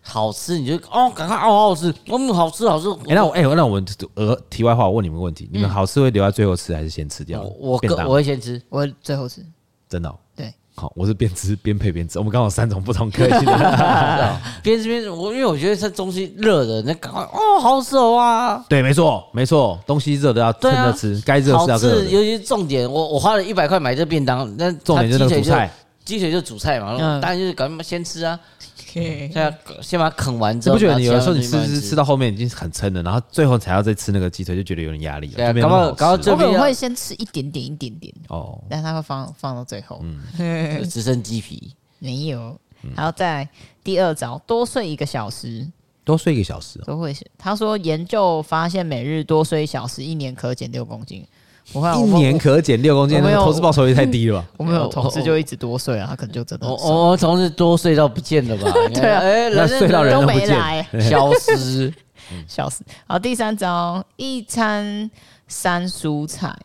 [0.00, 2.88] 好吃，你就哦，赶快哦，好好吃，嗯，好吃好吃。
[3.08, 7.42] 哎，那我哎，那我们呃，题外话，我问你们个问题：你们好吃会留在最后吃，还是先吃掉？
[7.42, 9.44] 我我我会先吃，我会最后吃。
[9.88, 10.14] 真的？
[10.78, 10.80] 对。
[10.80, 14.40] 好，我是边吃边配边吃，我们刚好三种不同个性的。
[14.62, 18.64] 边吃边吃，我因为我觉得这东西热的，那赶快哦，好手啊！
[18.68, 22.04] 对，没错，没错，东西热的要趁热吃，该热是要热。
[22.04, 25.68] 尤其是重点，我我花了一百块买这便当，那重点就是煮菜，
[26.04, 28.38] 鸡腿就煮菜嘛，当然就是赶快先吃啊。
[28.98, 35.34] 现在先把它啃完之后，你不觉得你有的时候你吃吃吃到后面已经很撑了，然后最后才要再吃那个鸡腿，就觉得有点压力了。
[35.36, 40.02] 对啊，搞不好搞到最后会先吃一点点一点点哦，但是他会放放到最后，
[40.38, 42.58] 嗯， 只剩鸡皮没有。
[42.94, 43.46] 还要再
[43.82, 45.66] 第二招，多睡一个小时，
[46.04, 47.12] 多睡一个小时都会。
[47.36, 51.26] 他说研究发现，每日多睡一小时，一年可减六公斤。
[51.74, 54.48] 我看一年可减六公斤，那投资报酬也太低了吧？
[54.56, 56.66] 我们有同事就一直多睡啊，他可能就真的。
[56.66, 58.72] 我我同事多睡到不见了吧？
[58.94, 61.92] 对啊，哎，那睡到人都没来，消失，
[62.48, 62.78] 消失。
[63.06, 65.10] 好，第三招，一餐
[65.46, 66.56] 三蔬菜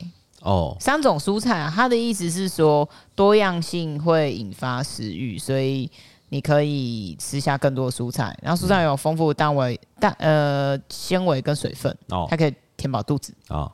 [0.42, 1.72] 哦，三种蔬菜啊。
[1.74, 5.90] 他的意思是说，多样性会引发食欲，所以
[6.30, 8.34] 你可以吃下更多蔬菜。
[8.42, 13.70] 然后蔬菜有丰富的蛋维蛋呃纤维跟水分哦，它可以填饱肚子啊。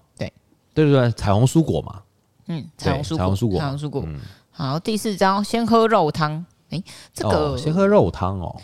[0.74, 2.02] 对对对，彩虹蔬果嘛，
[2.48, 4.06] 嗯，彩虹蔬彩虹蔬果，彩虹蔬果。
[4.52, 6.46] 好，第四招，先喝肉汤。
[6.70, 8.56] 哎，这个先喝肉汤哦，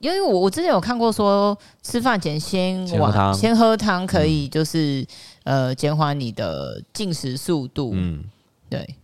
[0.00, 5.06] 因为我我之前有看过说，吃饭前先碗先喝汤可以就是
[5.44, 7.92] 呃减缓你的进食速度。
[7.94, 8.24] 嗯，
[8.68, 8.96] 对，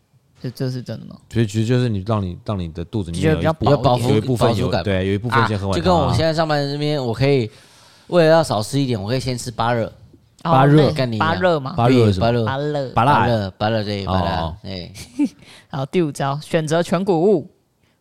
[0.42, 1.16] 这这是真的吗？
[1.32, 5.78] 所以其实就是你让你让你的肚子里面比较饱腹，有一部分有对，有一部分先喝完。
[5.78, 7.48] 就跟我现在上班这边，我可以
[8.08, 9.92] 为了要少吃一点，我可以先吃芭乐。
[10.42, 14.90] 芭乐，芭乐嘛，芭乐，芭乐，芭乐，芭乐，芭乐对，芭乐，哎，
[15.70, 17.50] 好，第五招，选择全谷物，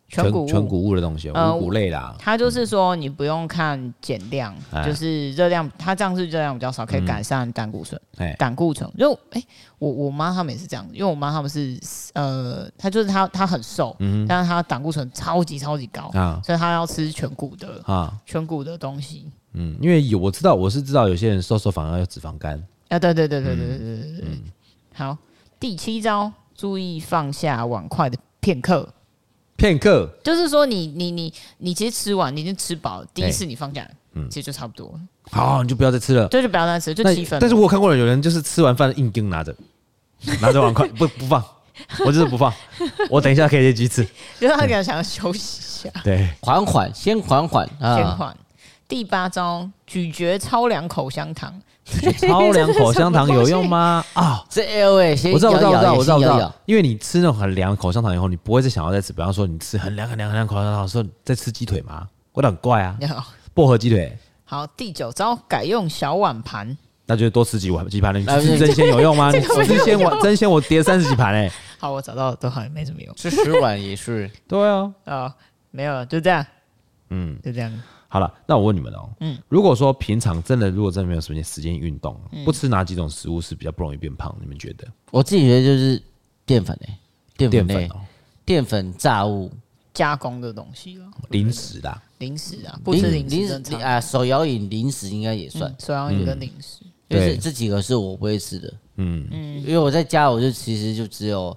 [0.08, 2.16] 全谷全谷物的东西，五谷类啦。
[2.18, 8.00] 它就是说，你不用看减量，就是热量，它这样是热量比较少，可以改善胆固醇。
[8.38, 9.42] 胆固醇，就哎，
[9.78, 11.78] 我我妈他们也是这样，因为我妈他们是
[12.14, 13.94] 呃，她就是她她很瘦，
[14.26, 16.10] 但是她胆固醇超级超级高，
[16.42, 19.30] 所以她要吃全谷的啊，全谷的东西。
[19.52, 22.62] 嗯，因为有我知道，我是知道有些人瘦瘦反而有脂肪肝。
[22.88, 24.38] 啊，对对对对对对对对对。
[24.94, 25.16] 好，
[25.58, 28.88] 第七招，注意放下碗筷的片刻，
[29.56, 30.08] 片刻。
[30.24, 34.88] 就是说你你你你其实吃完你已经吃饱，第一次你放下来，嗯，其实就差不多。
[34.88, 35.00] 了。
[35.30, 37.38] 好，你就不要再吃了，对，就不要再吃，就七分。
[37.40, 39.54] 但是我看过了，有人就是吃完饭硬盯拿着，
[40.42, 41.44] 拿着碗筷不不放，
[42.04, 42.52] 我就是不放，
[43.08, 44.04] 我等一下可以继续吃，
[44.40, 47.96] 就是他可能想要休息一下，对，缓缓，先缓缓，啊。
[47.96, 48.36] 先缓。
[48.90, 51.62] 第八招，咀嚼超凉口香糖。
[52.18, 54.04] 超凉口香糖有用吗？
[54.14, 56.52] 啊，这 L 哎，我知道，我知道，我知道，我知道，我知道。
[56.66, 59.12] 因为你吃那种很凉的口香糖以后，你不会再想要再吃。
[59.12, 62.08] 比方说，你吃很凉很凉很凉口香糖，的时候再吃鸡腿吗？
[62.32, 62.98] 味道很怪啊。
[63.54, 64.18] 薄荷鸡腿。
[64.44, 66.76] 好，第九招，改用小碗盘。
[67.06, 68.18] 那就多吃几碗几盘 了。
[68.18, 69.30] 你吃真鲜有用吗？
[69.30, 71.48] 你吃争鲜碗争鲜我叠三十几盘哎。
[71.78, 73.14] 好，我找到都好像没什么用。
[73.14, 74.28] 吃十碗也是。
[74.48, 74.92] 对啊。
[75.04, 75.32] 啊，
[75.70, 76.44] 没有了，就这样。
[77.10, 77.72] 嗯，就这样。
[78.12, 84.36] 好了，那我问你们哦，嗯，如果说平常真的，如果真的没有时间时间运动，不吃哪几种食物是比较不容易变胖？
[84.40, 84.86] 你们觉得？
[85.12, 86.02] 我自己觉得就是
[86.44, 86.98] 淀粉诶，
[87.36, 87.88] 淀粉类，
[88.44, 89.48] 淀粉炸物，
[89.94, 93.36] 加工的东西了，零食啦，零食啊，不吃零食
[93.70, 99.28] 零啊，手摇饮零食应该也算，手摇饮跟零食，就是这几个是我不会吃的，嗯。
[99.30, 101.56] 嗯，因为我在家我就其实就只有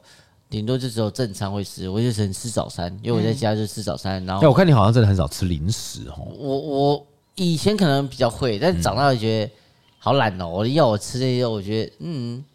[0.54, 9.52] 顶多就只有正餐会吃，我就只能吃早餐，因为我在家就吃早餐，然后，哎，我看你好像真的很少吃零食哦，我我以前可能比较会，但是长大就觉得
[9.98, 12.46] 好懒哦，我要我吃这些，我觉得嗯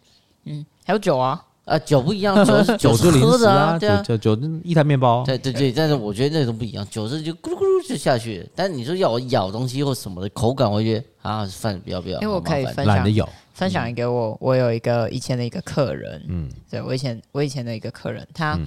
[0.45, 1.43] 嗯，还有酒啊。
[1.65, 12.77] 啊，酒不一样，酒是 酒是喝的啊，对啊，酒酒一台面包，对对对，但是我觉得那种不一样，酒是就咕噜咕噜就下去，但是你说要我咬东西或什么的口感，我觉得啊，饭不要不要，因为我可以分。
[12.77, 13.29] 享，懒得咬，
[13.59, 18.57] 分享一个我我有一个以前的一个客人，嗯，对我以前我以前的一个客人，他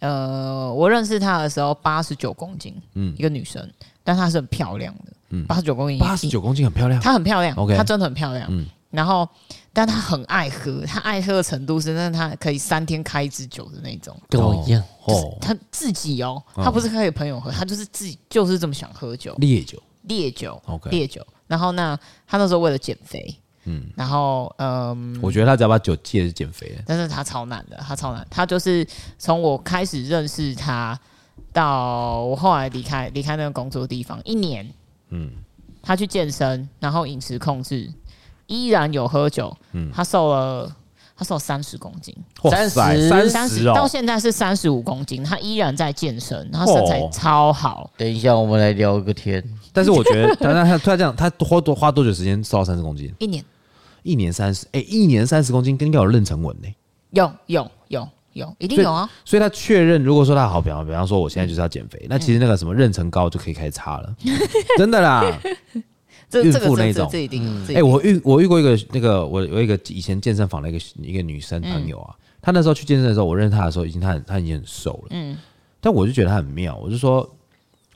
[0.00, 3.66] 呃，我认识他的时候八十九公斤，嗯，一个女生，
[4.04, 8.66] 但她是很漂亮的，嗯，八十九公斤，八十九公斤很漂亮，她很漂亮，OK，她真的很漂亮，嗯。
[8.90, 9.26] 然后，
[9.72, 14.82] 但她很爱喝，她爱喝的程度是，那她可以三天开一支酒的那种，跟我一样。
[15.04, 21.26] 哦，他自己哦，她不是可以朋友喝，她就是自己就是这么想喝酒，烈酒，烈酒，OK，烈酒。
[21.46, 23.34] 然后那她那时候为了减肥，
[23.64, 28.26] 嗯，然后嗯，我觉得他只要把酒戒是减肥，但是他超难的，他超难。
[28.30, 28.86] 他就是
[29.18, 30.98] 从我开始认识他
[31.52, 34.68] 到我后来离开离开那个工作地方一年，
[35.10, 35.30] 嗯，
[35.82, 37.90] 他去健身，然后饮食控制。
[38.48, 40.70] 依然有喝酒，嗯，他瘦了，
[41.16, 42.14] 他瘦了三十公斤，
[42.50, 47.88] 三十三十到现在是三十五公斤，他依然在健身，他身材超好。
[47.96, 49.42] 等一下，我们来聊个天。
[49.72, 53.10] 但是我觉得， 他他他这样，他花多花多久时间瘦到三十公斤？
[53.20, 53.42] 一年，
[54.02, 56.68] 一年三十，哎，一年三十公斤，应该有妊娠纹呢。
[57.10, 59.08] 有有有有，一定有啊。
[59.24, 64.14] 所以他确认，如果说他好，比方比方说，我现在就是要减肥，那其实那个什么妊娠膏就可以开始擦了，
[64.78, 65.22] 真的啦。
[66.42, 67.10] 孕妇那种，
[67.74, 75.36] 哎，我遇我遇过一个那个，我有一个以前健身房的一个一个女生朋友啊，她那时候去健身的时候，我认识她的时候，已经她很她已经很瘦了，嗯，
[75.78, 77.28] 但我就觉得她很妙，我就说，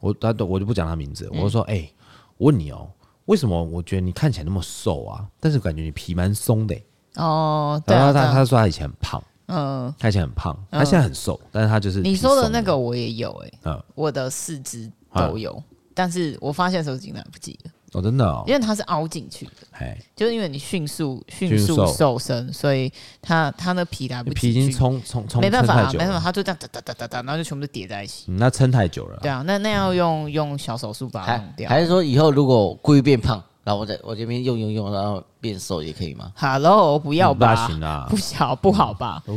[0.00, 1.88] 我她我就不讲她名字，我就说，哎，
[2.36, 2.86] 我问你哦，
[3.26, 6.74] 为什么我觉得你看起来那么瘦啊，但是感觉你皮蛮松的？
[7.16, 15.62] 哦，然后他他说他以前很胖，嗯，他以前很胖，他现在很瘦，但是他就是你说的那个我也有哎，嗯，我的四肢都有，
[15.94, 17.70] 但是我发现的时候已经来不及了。
[17.96, 22.92] 哦，真的哦，因为它是凹进去的，哎，就是因为你迅速迅速瘦身，所以
[23.22, 29.18] 它它那皮来不及，皮已经冲冲冲，没办法，啊没办法，它就这样哒哒哒哒哒，然后就全部都叠在一起，那撑太久了。
[29.22, 33.42] 对啊，那那要用用小手术把它弄掉，还是说以后如果故意变胖？
[33.66, 39.20] 然后我在我这边用用用，然后变瘦也可以吗？Hello，不要吧，不行啊，不小不好吧？
[39.26, 39.34] 哦，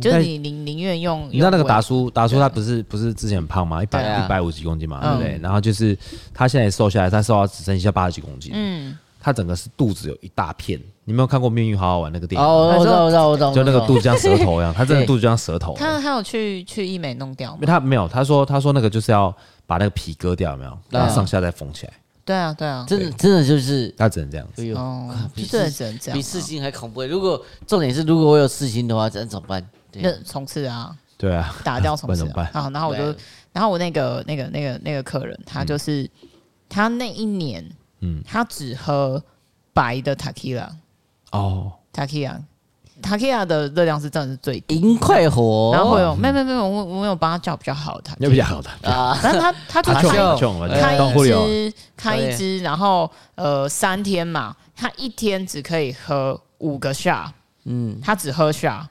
[0.00, 3.82] 就是你宁宁愿用，你知道那个达叔达叔他不是不是之前很胖吗？
[3.82, 5.36] 一百一百五十几公斤嘛，对不对？
[5.42, 5.98] 然后就是
[6.32, 8.52] 他现在瘦下来，他瘦到只剩下八十几公斤。
[8.54, 10.80] 嗯，他整个是肚子有一大片。
[11.04, 12.46] 你没有看过《命运好好玩》那个电影？
[12.46, 15.74] 哦，我知道我知道我知道，就那个肚子像舌头一样，他真的肚子就像舌头。
[15.76, 17.62] 他他有去去医美弄掉吗？
[17.66, 19.34] 他没有，他说他说那个就是要
[19.66, 20.78] 把那个皮割掉，有没有？
[20.90, 21.92] 然后上下再缝起来。
[22.24, 25.68] 对啊，对啊，真的真的就是他只能这样子，哦，比这
[26.12, 27.02] 比四星还恐怖。
[27.02, 29.68] 如果重点是，如果我有四星的话，这怎么办？
[29.94, 32.70] 那重刺啊，对啊，打掉重刺啊。
[32.72, 33.04] 然后我就，
[33.52, 36.08] 然后我那个那个那个那个客人，他就是
[36.68, 37.68] 他那一年，
[38.00, 39.22] 嗯，他只喝
[39.72, 40.68] 白的 Tequila
[41.32, 42.40] 哦，Tequila。
[43.02, 48.70] 塔克亚的热量是真的是最低，银快活，然后会有没有没有没有，我我有帮他叫比较好的，有比较好的。
[48.88, 50.02] 啊， 但他他就开
[50.80, 57.26] 开一支开一支，然后呃三天嘛，他一天只可以喝五个 shot，
[57.64, 58.84] 嗯，他只喝 shot，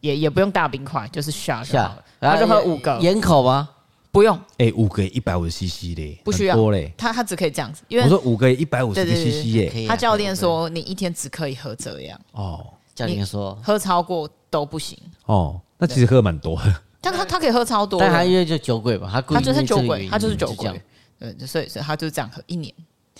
[0.00, 3.68] 也也不用大冰块，就是 shot 就好了，他就喝五个，盐口吗？
[4.10, 6.70] 不用，哎，五个一百五十 cc 的，不需要。
[6.70, 12.20] 嘞，他他只可以这样子，因为我说五个一百五十 cc 耶，他教练说你一天只可以喝这样。
[12.32, 12.66] 哦。
[12.94, 16.74] 教练说喝超过都不行哦，那其实喝蛮多的。
[17.00, 20.80] 但他他可以喝超多，但他因为就酒鬼吧，他他就是酒鬼，他就是酒鬼。
[21.18, 22.72] 对，所以所以他就这样喝一年。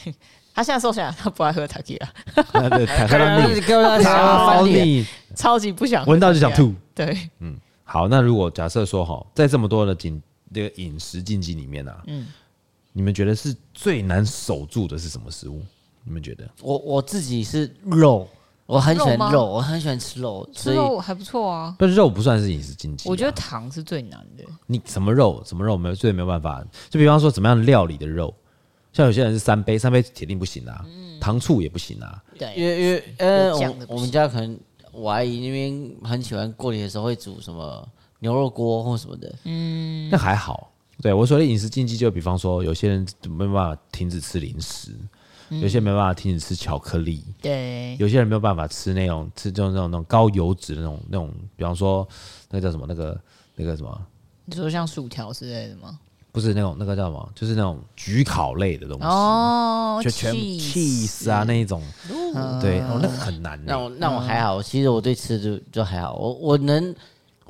[0.54, 3.60] 他现在瘦下来，他不爱喝塔基拉，对， 塔基拉腻，
[4.04, 6.74] 超腻，超级不想，闻到就想吐。
[6.94, 12.26] 对，嗯，好，那如果假设说哈，在这么多的禁这个饮食禁忌里面呢，嗯，
[12.92, 15.62] 你们觉得是最难守住的是什么食物？
[16.04, 16.48] 你们觉得？
[16.60, 18.28] 我我自己是肉。
[18.72, 21.76] 我很喜欢肉，我很喜欢吃肉，吃肉还不错啊。
[21.78, 23.06] 但肉不算是饮食禁忌。
[23.06, 24.42] 我觉得糖是最难的。
[24.66, 25.42] 你什么肉？
[25.44, 25.94] 什么肉没有？
[25.94, 26.64] 最没有办法。
[26.88, 28.34] 就比方说，怎么样料理的肉，
[28.90, 30.82] 像有些人是三杯，三杯铁定不行啊。
[31.20, 32.22] 糖醋也不行啊。
[32.38, 34.58] 对，因为因为呃，我我们家可能
[34.90, 37.86] 我阿姨那边很喜欢过年的时候会煮什么
[38.20, 39.34] 牛肉锅或什么的。
[39.44, 40.72] 嗯，那还好。
[41.02, 44.92] 对我说的饮食禁忌，就比方说，有些人没办法停止吃零食。
[45.60, 52.06] 有些人没办法停止吃巧克力，对，有些人没有办法吃那种吃这种那种那种高油脂的那种那种，比方说
[52.50, 53.20] 那个叫什么那个
[53.56, 54.06] 那个什么，
[54.44, 55.98] 你说像薯条之类的吗？
[56.30, 59.04] 不是那种那个叫什么，就是那种焗烤类的东西。
[59.04, 61.82] 哦，就全 cheese 啊那一种，
[62.58, 63.62] 对，哦，那个很难。
[63.66, 66.94] 那我那我还好，其实我对吃就就还好，我我能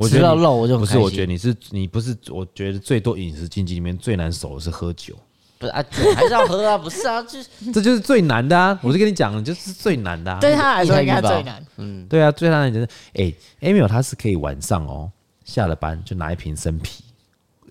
[0.09, 5.15] 吃到肉我就不是，我觉得你是你不是，我觉得最多饮食禁忌里面最难守的是喝酒。
[5.63, 8.77] 不是啊，酒还是要喝啊，不是啊， 就是这就是最难的啊！
[8.83, 10.33] 我就跟你讲，就是最难的。
[10.33, 11.65] 啊对他来说应该最难。
[11.77, 15.09] 嗯，对啊，最难的就是哎，Emil 他是可以晚上哦，
[15.45, 17.05] 下了班就拿一瓶生啤，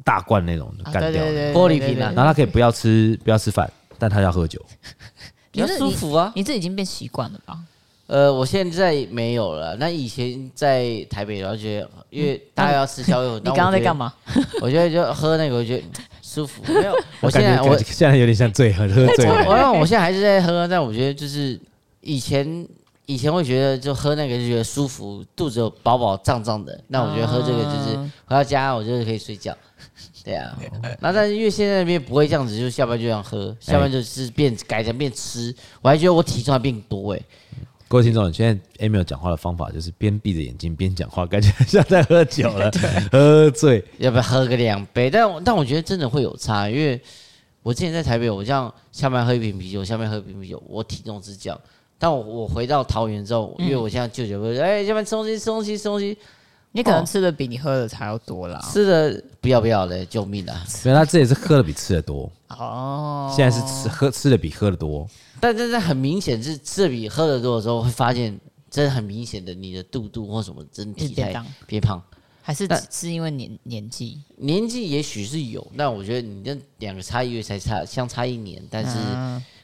[0.05, 1.21] 大罐那种就干掉
[1.53, 3.69] 玻璃瓶啊，然后他可以不要吃不要吃饭，
[3.99, 4.57] 但他要喝酒，
[5.51, 6.31] 比较舒服啊。
[6.33, 7.59] 你这已经变习惯了吧？
[8.07, 9.75] 呃，我现在没有了。
[9.77, 14.13] 那以前在台北，然后觉得因为大家要吃宵夜， 你刚刚在干嘛？
[14.61, 15.83] 我觉得就喝那个，我觉得。
[16.33, 16.95] 舒服没有？
[17.19, 19.43] 我现在我现在有点像醉喝喝醉了。
[19.45, 21.59] 我我现在还是在喝，但我觉得就是
[21.99, 22.65] 以前
[23.05, 26.79] 以前会觉得就喝那个就觉得舒服，肚子有饱饱胀胀的。
[26.87, 29.53] 那我觉得喝这个就是回到家，我就是可以睡觉。
[30.23, 30.57] 对啊，
[31.01, 35.53] 那但是因为现在那边不会这样子，就下班就这样喝，下班就是变改成变吃。
[35.81, 37.19] 我还觉得我体重还变多哎。
[37.91, 42.71] 各位听众，现在 Emil 讲话的方法就是边闭着眼睛边讲话，感觉像在喝酒了，
[43.11, 45.09] 喝醉，要不要喝个两杯？
[45.09, 46.97] 但但我觉得真的会有差，因为
[47.61, 51.59] 我之前在台北，我这样下班喝一瓶啤酒，下班喝一瓶啤酒，我体重是降。
[51.99, 56.17] 但我我回到桃园之后，因为我现在舅舅会说，哎，下班吃东西，吃东西，吃东西，
[56.71, 58.65] 你可能吃的比你喝的还要多啦。
[58.71, 60.63] 吃的不要不要的，救命啊！
[60.85, 65.05] 原来他这也是喝的比吃的多哦，现在是吃喝吃的比喝的多。
[65.41, 68.39] 但真的很明显是这比喝的多的时候，会发现
[68.69, 72.01] 真的很明显的你的肚肚或什么真体态变胖，
[72.41, 74.21] 还是只是因为年年纪？
[74.37, 78.97] 年纪也许是有，但我觉得你这两个差异才差相差一年，但是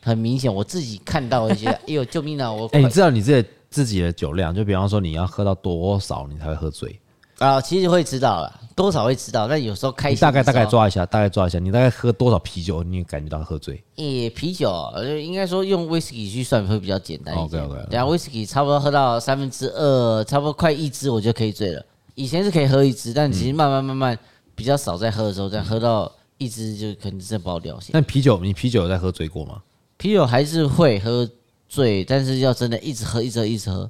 [0.01, 2.51] 很明显我自己看到一些， 哎呦救命啊！
[2.51, 6.99] 我哎，你知道你自己自己的酒量，就比方说你要喝到多少你才会喝醉
[7.39, 7.61] 啊？
[7.61, 8.61] 其实会知道了。
[8.75, 10.19] 多少会知道，但有时候开心。
[10.19, 13.83] 大概大概抓一下，大概抓一下，你大概喝多少啤酒，你感觉到喝醉？
[13.95, 14.71] 诶，啤酒
[15.19, 17.67] 应该说用威士忌去算会比较简单一点。
[17.67, 21.83] 等下威士忌差不多喝到三分之二，差不多快一支，我就可以醉了。
[22.13, 24.19] 以前是可以喝一支，但其实慢慢慢慢
[24.53, 27.79] 比较少在喝的时候，再喝到一支就可能真的爆掉。
[27.91, 29.59] 那啤酒，你啤酒有在喝醉过吗？
[29.97, 31.27] 啤酒还是会喝
[31.68, 33.89] 醉，但是要真的一直喝，一直喝，一直喝。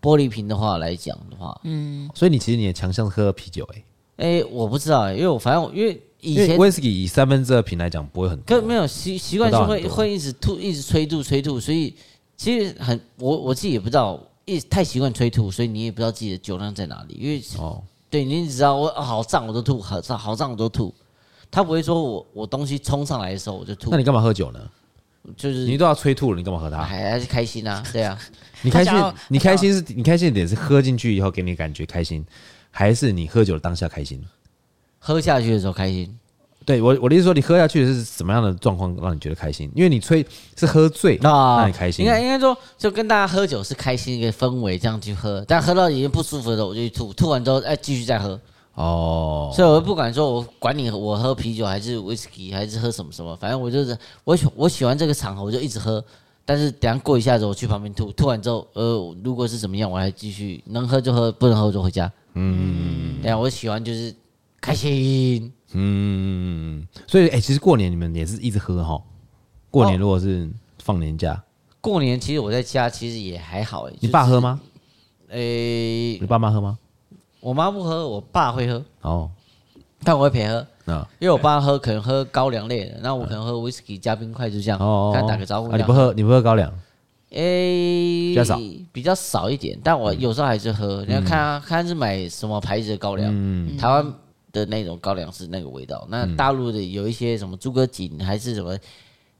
[0.00, 3.84] 玻璃瓶的话来讲的话，嗯，所以你其实你的强项是喝啤酒，诶。
[4.16, 11.94] 哎、欸，我不知道因为我反正因为以前威士忌以三分之二瓶来讲不会很多，可没有习习惯性会会一直吐，一直催吐催吐，所以
[12.36, 17.14] 其实很我我自己也不知道，一太习惯催吐，所以你也不知道自己的酒量在哪里。
[17.20, 20.92] 因为哦，对你只知道我好胀我都吐，好胀好胀我都吐，
[21.48, 23.90] 他不会说我我东西冲上来的时候我就吐。
[23.92, 24.58] 那你干嘛喝酒呢？
[25.36, 26.82] 就是你都要催吐了，你干嘛喝它？
[26.82, 27.82] 还是开心啊？
[27.92, 28.18] 对啊，
[28.62, 28.94] 你开心，
[29.28, 32.24] 你开心是你开心的点是喝进去以后给你感觉开心。
[32.70, 34.22] 还是你喝酒的当下开心，
[34.98, 36.16] 喝下去的时候开心。
[36.64, 39.72] 对我我的意思说，你喝下去的是什么样的状况让你觉得开心？
[39.74, 42.04] 因为你吹是喝醉，那你开心。
[42.04, 45.42] 应该应该说，就跟大家喝酒是开心一个氛围，这样去喝。
[45.48, 48.38] 但喝到已经不舒服的时候，我就去吐，吐完之后哎继续再喝。
[48.78, 56.02] 哦，所以我不管说，我管你我喝啤酒还是威士忌还是喝什么什么，反正我就是我喜我喜欢这个场合，我就一直喝。
[56.44, 62.10] 但是等下过一下子，我去旁边吐，吐完之后，呃，如果是怎么样，我还继续能喝就喝，不能喝我就回家。
[62.34, 64.14] 嗯，等下，我喜欢就是
[64.60, 65.52] 开心。
[65.72, 69.02] 嗯，所以哎、欸，其实过年你们也是一直喝哈。
[69.70, 70.48] 过年如果是
[70.82, 71.42] 放年假，哦、
[71.80, 73.92] 过年其实我在家其实也还好哎。
[73.98, 74.60] 你爸喝吗？
[75.30, 76.78] 诶、欸，你爸妈喝吗？
[77.40, 78.84] 我妈不喝，我爸会喝。
[79.02, 79.30] 哦，
[80.02, 80.66] 但我会陪喝。
[80.84, 84.78] 那因为我爸喝可能喝高粱类的，那我可能喝威士忌加冰块，就这样。
[84.78, 85.76] 哦，跟他打个招呼、啊。
[85.76, 86.12] 你不喝？
[86.14, 86.72] 你不喝高粱？
[87.30, 88.58] 诶，比较少，
[88.90, 91.04] 比较少一点，但我有时候还是喝。
[91.06, 93.30] 你要看看是买什么牌子的高粱。
[93.30, 94.14] 嗯，台湾
[94.50, 96.06] 的那种高粱是那个味道。
[96.08, 98.74] 那大陆的有一些什么诸葛瑾还是什么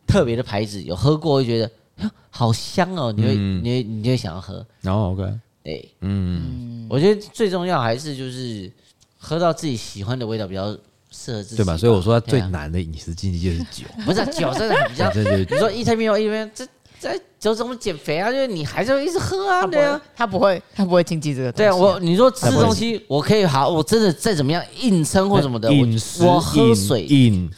[0.07, 4.63] 特别的牌子，有喝过会觉得好香哦，你会你会你就会想要喝。
[4.83, 5.23] 然后 OK，
[5.69, 8.71] 对，嗯，我觉得最重要还是就是
[9.19, 10.75] 喝到自己喜欢的味道，比较
[11.11, 11.77] 适合自己，对吧？
[11.77, 15.13] 所以我说最难的饮食禁忌就是酒，不是酒真的比较。
[15.51, 16.67] 你说一天没有一天这。
[17.01, 18.29] 在酒怎么减肥啊？
[18.29, 21.53] 就是你还是会一直喝啊，对啊，他不会，他不会禁忌这个。
[21.53, 27.49] 对啊，我你说吃东西，我可以好，我真的再怎么样硬撑或什么的，我我喝水，饮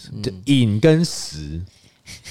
[0.44, 1.58] 饮跟食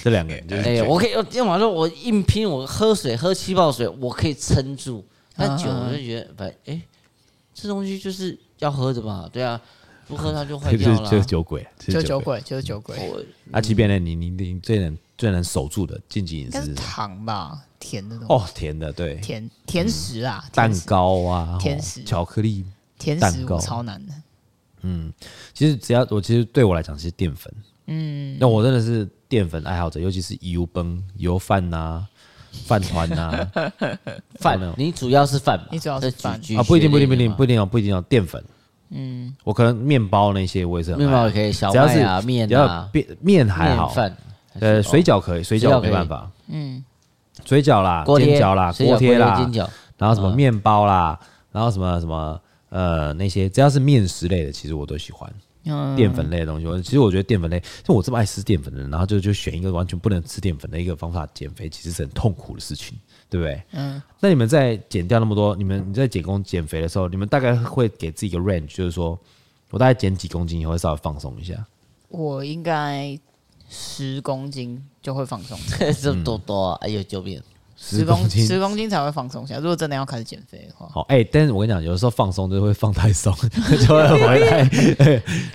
[0.04, 5.04] 这两个，哎，我可以用完说，我硬拼，我喝水喝气泡水，我可以撑住。
[5.40, 6.82] 但酒我就觉得，反哎，
[7.54, 9.60] 这东西就是要喝的嘛，对啊，
[10.08, 11.08] 不喝它就坏掉了。
[11.10, 12.98] 就是酒鬼，就是酒鬼，就是酒鬼。
[13.46, 14.98] 那，即便呢，你你你最能。
[15.20, 18.34] 最能守住的禁忌饮食，糖吧，甜的东西。
[18.34, 22.64] 哦，甜的对，甜甜食啊，蛋糕啊，甜食，巧克力，
[22.98, 24.14] 甜食超难的。
[24.84, 25.12] 嗯，
[25.54, 27.54] 其实只要我其实对我来讲，其实淀粉，
[27.88, 32.08] 嗯，那我真的是淀粉爱好者，尤其是油崩、油饭呐、
[32.66, 33.48] 饭团 呐、
[34.40, 34.60] 饭。
[34.78, 36.40] 你主要是饭，你主要是饭。
[36.58, 36.64] 啊？
[36.64, 38.04] 不一定，不一定，不一定，不一定哦，不一定哦。
[38.08, 38.44] 淀粉，
[38.90, 44.16] 嗯，我可能面包那些我也是很爱，面包也可以，小麦啊，面啊，面面还好，饭，
[44.60, 46.84] 呃，水饺可以，水饺没办法，嗯，
[47.46, 49.48] 水饺啦，煎饺啦，锅贴啦，
[49.98, 51.20] 然后什么面包啦，
[51.52, 52.40] 然后什么什么。
[52.72, 55.28] 呃，那些只要是面食类的，其实我都喜欢。
[55.70, 62.98] 嗯，淀粉类的东西，我其实我觉得淀粉类，像我这么爱吃淀粉的人，然后就就选一个完全不能吃淀粉的一个方法减肥，其实是很痛苦的事情，
[63.30, 63.62] 对不对？
[63.72, 64.02] 嗯。
[64.20, 69.20] 那你们在减掉那么多，你们你在减工减肥的时候，你们大概会给自己一个 range，就是说
[69.70, 71.66] 我大概减几公斤以后会稍微放松一下。
[72.10, 73.18] 我应该
[73.70, 75.58] 十公斤就会放松，
[76.02, 77.42] 这么多多，哎呦救命！
[77.82, 79.56] 十公斤，十公斤才会放松下。
[79.56, 83.34] 如果真的要开始减肥的话，好，哎、欸，但是我跟你讲，有的时候放松就会放太松，
[83.88, 84.70] 就会回来。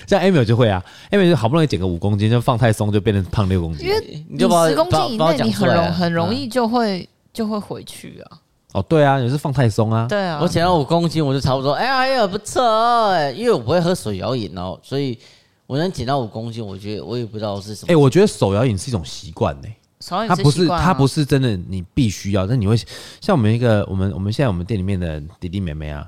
[0.07, 3.87] 像 Emil 就会啊，Emil 就好不容易减个五公斤，就放太松就变成胖六公斤。
[3.87, 8.39] 因为你十公斤以内，你很容很容易就会就会回去啊。
[8.73, 10.07] 哦，对啊，有时放太松啊。
[10.09, 15.17] 对啊，我减到五公斤，我就差不多，哎呀，哎呀，不错哎，因为我不会喝水摇饮哦，所以
[15.67, 17.93] 我能减到五公斤，我觉得我也不知道是什么。
[17.93, 19.69] 哎，我觉得手摇饮是一种习惯呢。
[20.07, 22.47] 它不是，它不是真的，你必须要。
[22.47, 22.77] 但你会
[23.21, 26.07] 像我们一个，我们我们现在我们店里面的弟弟妹妹啊，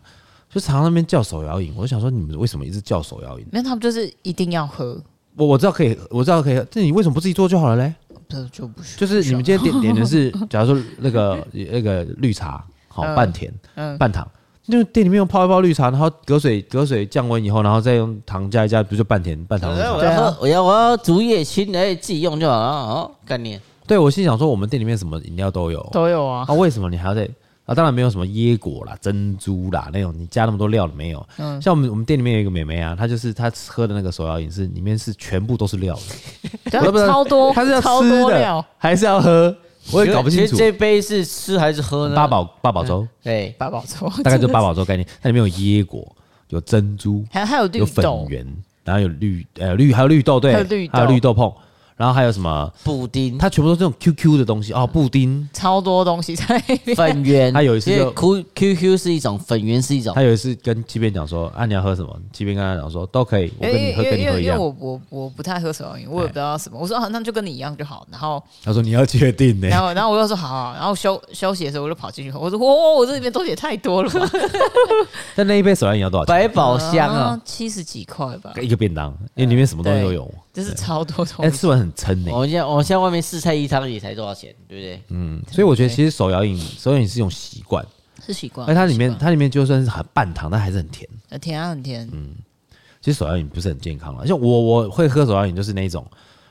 [0.51, 1.73] 就常常那边叫手摇饮。
[1.77, 3.47] 我就想说，你们为什么一直叫手摇饮？
[3.53, 5.03] 因为他们就是一定要喝。
[5.37, 6.67] 我我知道可以，我知道可以喝。
[6.73, 7.95] 那你为什么不自己做就好了嘞？
[8.29, 8.99] 这就不是。
[8.99, 14.27] 就是你们今天点点的是， 假如说那个那个绿茶，好半甜，嗯，半糖。
[14.69, 19.71] 就店里面用泡一泡绿茶，然后隔水隔水降温以后，然后再用糖加一加，不就半甜半糖？
[19.71, 22.67] 我要喝，我要我要竹叶青，哎，自己用就好了。
[22.67, 23.61] 哦，概念。
[23.87, 26.45] 对，我心想说，我们店里面什么饮料都有，都有啊。
[26.49, 27.29] 啊，为什么你还要在
[27.65, 27.75] 啊？
[27.75, 31.27] 当然没有什么椰果啦、珍珠啦那种，你加那么多料的没有。
[31.39, 35.99] 嗯，像我们我们店里面有一个妹妹啊，她就是她喝的那个手摇饮是里面是全部都是料
[36.71, 36.71] 的，
[37.07, 39.57] 超多，她是要吃的还是要喝？
[39.93, 40.57] 我也搞不清楚。
[40.57, 42.17] 这杯是吃还是喝呢？
[42.17, 45.07] 八宝八宝粥，对，八宝粥， 大概就八宝粥概念。
[45.23, 46.05] 它里面有椰果，
[46.49, 47.87] 有珍珠，还还有绿豆，
[48.25, 48.45] 粉圆，
[48.83, 50.55] 然后有绿呃绿还有绿豆，对，
[50.91, 51.55] 还有绿豆椪。
[51.97, 53.39] 然后还有什么布丁？
[53.39, 56.59] 它全部都是这种 QQ 的东西哦，布丁超多东西在
[56.95, 57.53] 粉圆。
[57.55, 58.13] 他有一次就
[58.55, 60.15] QQ 是一种，粉圆是一种。
[60.15, 66.79] 他有一次跟七边讲说：“啊，你要喝什么？”七边跟他讲说：“都可以，我跟你喝，跟你喝一样。”因为我我我不太喝手摇饮，我也不知道什么。
[66.79, 69.69] 我说：“那就跟你一样就好。”然后他说：“你要确定呢。
[69.73, 72.39] ”然后然后我又说：“好好。”然后休休息的时候我就跑进去喝。
[72.39, 74.29] 我说：“哇，我这里面东西也太多了吧？”
[75.35, 76.35] 但那一杯手摇饮要多少钱？
[76.35, 80.31] 百宝箱啊，七十几块吧，一个便当，因为里面什么东西都有。
[80.57, 82.31] 就是超多东西，哎，吃完很撑呢。
[82.33, 85.03] 我们现在我们现在外面四菜一汤也才多少钱，对不对？
[85.11, 87.85] 嗯，所以我觉得其实手摇饮，手摇饮是一种习惯，
[88.27, 88.67] 是习惯。
[88.67, 92.09] 而它里面它里面就算是很半糖，但还是很甜，很甜啊，很甜。
[92.11, 92.35] 嗯，
[93.03, 94.27] 其实手摇饮不是很健康了。
[94.27, 96.03] 像我我会喝手摇饮，就是那种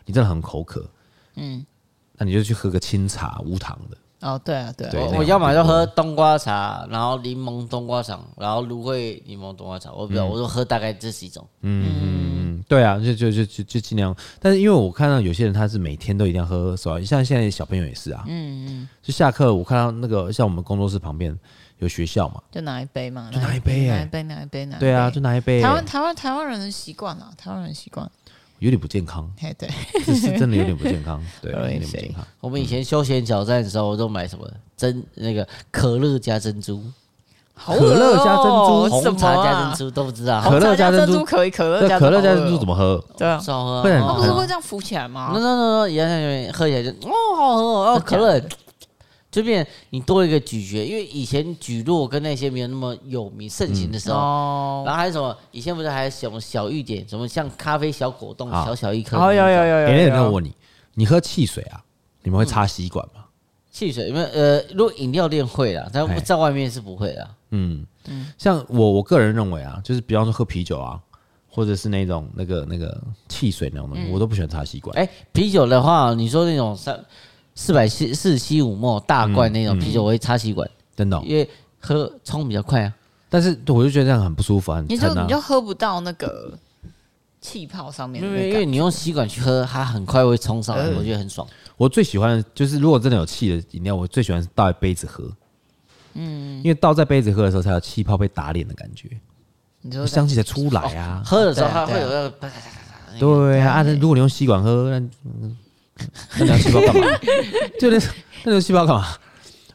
[0.06, 0.88] 你真的很口渴，
[1.36, 1.66] 嗯，
[2.14, 3.98] 那你就去喝个清茶无糖的。
[4.22, 4.88] 哦，对啊，对，
[5.18, 9.92] 我要么就喝冬瓜茶，然后柠檬冬瓜茶，然后芦荟柠檬冬瓜茶。
[9.92, 11.48] 我不知道，我就喝大概这几种。
[11.62, 14.16] 嗯嗯，对啊，就就就就就尽量。
[14.40, 18.24] 但是因为我看到有些人他是每天都一定要喝手摇饮，像现在小朋友也是啊。
[18.28, 18.90] 嗯嗯。
[19.02, 21.38] 就下课我看到那个像我们工作室旁边
[21.80, 24.78] 有学校嘛，就拿一杯嘛，就拿一杯，拿一杯，拿一杯，拿。
[24.78, 25.62] 对啊，就拿一杯。
[25.62, 28.10] 台湾台湾台湾人的习惯啊，台湾人习惯。
[28.60, 29.30] 有点不健康，
[29.60, 29.70] 对，
[30.06, 32.26] 是真的有点不健康， 对，有点不健康。
[32.40, 36.82] 我们以前休闲挑战的时候，我都买什么珍那个可乐加珍珠，
[37.56, 40.42] 可乐加珍珠，红茶加珍珠都不知道。
[40.42, 43.04] 可乐加珍珠可以，可乐加可乐加珍珠怎么喝？
[43.18, 43.82] 对啊，少喝。
[43.84, 46.08] 它不是会这样浮起来吗？no no no no，一样
[46.54, 48.42] 喝起来就哦，好喝哦， 可乐。
[49.32, 55.36] 这边你多一个咀嚼，因为以前蒟蒻跟那些没有那么有名盛行的时候，然后还有什么？
[55.52, 59.18] 以前不是还有什么小玉点，什么像咖啡小果冻，小小一颗。
[59.18, 59.88] 哦，有有有有。
[59.88, 60.56] 别人问我你，
[60.94, 61.82] 你喝汽水啊？
[62.24, 63.26] 你们会插吸管吗？
[63.70, 67.28] 汽水，因为呃，如果饮料店会啦，但在外面是不会的。
[67.56, 71.00] 嗯嗯，像我我个人认为啊，就是比方说喝啤酒啊，
[71.50, 74.96] 或者是那种那个那个汽水那种东西，我都不喜欢插吸管。
[74.98, 77.00] 哎，啤酒的话，你说那种三。
[77.58, 81.50] 四百七四七五沫大罐那种啤酒，我会插吸管，真的，因为
[81.80, 82.94] 喝冲比较快啊。
[83.30, 86.52] 但是我就觉得这样很不舒服，很你就你就喝不到那个
[87.40, 91.48] 气泡上面，因为因为你用吸管去喝，它很快会冲上来，我觉得很爽。
[91.78, 95.24] 我最喜欢的就是如果真的有气的饮料，我最喜欢是倒在杯子喝，
[96.16, 99.08] 嗯，因为倒在杯子喝的时候才有气泡被打脸的感觉，
[99.82, 101.22] 你就香气才出来啊。
[101.24, 102.34] 喝的时候它会有那个，
[103.20, 105.08] 对啊，如果你用吸管喝，那。
[106.38, 107.08] 那两细胞干嘛？
[107.80, 107.98] 就那
[108.44, 109.08] 那个细胞干嘛？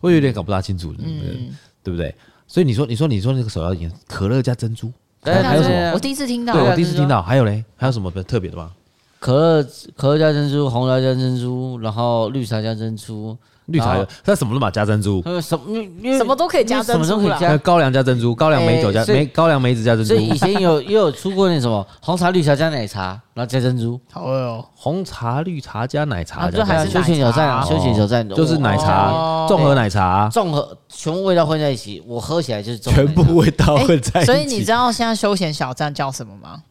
[0.02, 2.14] 我有点搞不大清楚，嗯，对不对？
[2.46, 4.92] 所以你说，你说，你说那个手摇饮，可乐加珍珠，
[5.24, 5.92] 对还有什么？
[5.94, 7.22] 我第一次听到，对我第一次听到。
[7.22, 8.70] 还有嘞，还有什么特别的吗？
[9.18, 9.66] 可乐
[9.96, 13.34] 可乐加珍珠，红茶加珍珠，然后绿茶加珍珠。
[13.70, 15.62] 绿茶，它什么都嘛加珍珠，什么
[16.02, 17.38] 因为什么都可以加珍珠啦。
[17.58, 20.14] 高粱加珍珠，高粱美酒加梅高粱梅子加珍珠。
[20.14, 24.00] 所以以前有也有出过那什么红茶绿茶加奶茶，然后加珍珠。
[24.12, 34.26] 好饿哦，红茶绿茶加奶茶，就还是休闲小站啊，休闲小站就是奶茶，综合奶茶，综合全部味道混在一起，我喝起来就是全部味道混在一起。
[34.26, 36.62] 所以你知道现在休闲小站叫什么吗？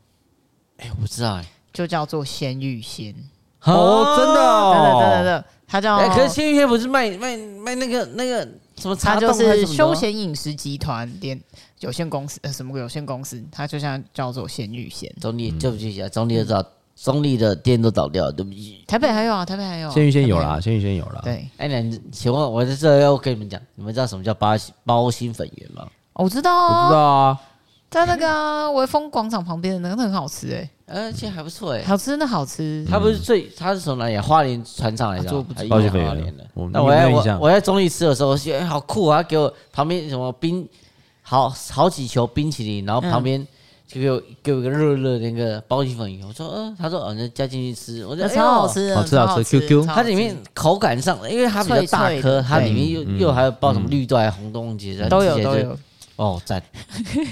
[0.77, 3.13] 哎，我不知道哎，就叫做鲜芋仙。
[3.63, 4.35] 哦，真的，
[4.73, 5.45] 真的，真的，真的。
[5.71, 8.39] 他叫，哎，可是鲜芋仙不是卖卖卖那个那个
[8.75, 9.13] 什么茶？
[9.13, 11.39] 他就是休闲饮食集团店
[11.79, 13.39] 有限公司，呃，什么有限公司？
[13.51, 15.13] 他就像叫做鲜芋仙。
[15.21, 16.65] 中立对不起啊，中立的早，
[16.95, 18.83] 中立的店都倒掉了，对不起。
[18.87, 19.91] 台北还有啊，台北还有。
[19.91, 21.21] 鲜芋仙有啦，鲜芋仙有啦。
[21.23, 25.87] 对，哎，那请问我在这要跟你们讲，你们知道什么叫包包心粉圆吗？
[26.13, 27.39] 我知道啊，我知道啊。
[27.89, 32.85] 在那个微风广场旁边的那个，很好吃哎，而且还不错哎，好吃那好吃。
[32.87, 34.17] 它不是最，它是从哪里？
[34.19, 35.31] 花莲船厂来的，
[35.67, 36.45] 包心粉圆的。
[36.71, 39.23] 那我在我我在中坜吃的时候，我觉得好酷啊！
[39.23, 40.67] 给我旁边什么冰，
[41.23, 43.45] 好好几球冰淇淋，然后旁边
[43.87, 46.27] 就给我给我一个热热的那个包心粉圆。
[46.27, 49.59] 我说嗯，他说哦，那加进去吃，我觉得超好吃，好吃好吃。
[49.59, 55.75] Q Q，它里面口感上，因为它比较大颗，它里面又又还有包什么绿豆、红豆、红豆，都有都有。
[56.19, 56.61] 哦，赞！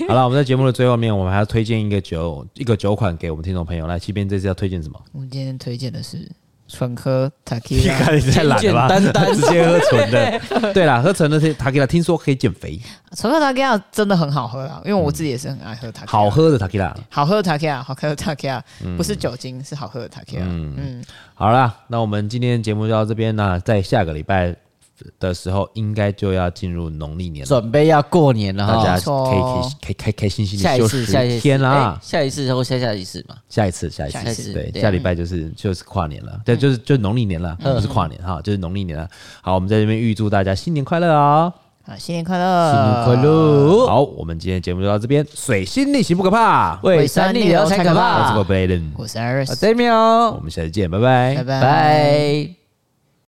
[0.07, 3.85] 好了，我们在节目的最后面，我们还要推荐一个酒，一个酒款给我们听众朋友。
[3.85, 4.97] 来，七边这次要推荐什么？
[5.11, 6.25] 我们今天推荐的是
[6.69, 7.97] 纯喝塔基拉，
[8.31, 8.87] 太懒了吧？
[8.87, 10.73] 单单 直接喝纯的。
[10.73, 12.79] 对啦，喝纯的塔基拉，听说可以减肥。
[13.13, 16.11] 纯喝塔基拉真的很好喝啊，因为我自己也是很爱喝塔基拉。
[16.13, 18.61] 好喝的 Takila，，好喝的 Takila，，好喝的 Takila，，
[18.95, 20.45] 不是酒精，是好喝的塔基拉。
[20.45, 24.55] 嗯嗯，好啦，那我们今天节目就到这边，那在下个礼拜
[25.19, 31.99] 的时候，应该就要进入农历年了，准备要过年了，大家可以可以开开开心心的休息一天啦。
[32.01, 39.07] 下一次或下下一次嘛，下一次下一次，对，下礼拜就是就是跨年了，对，就是就农历年了，不是跨年哈，就是农历年了。
[39.41, 41.53] 好，我们在这边预祝大家新年快乐啊！
[41.85, 43.87] 啊，新年快乐，新年快乐。
[43.87, 45.25] 好，我们今天节目就到这边。
[45.33, 48.37] 水星逆行不可怕，胃酸逆流才可怕。
[48.37, 52.56] 我是 Bladen，我是 Iris，我是 Daniel，我们下次见，拜拜，拜拜。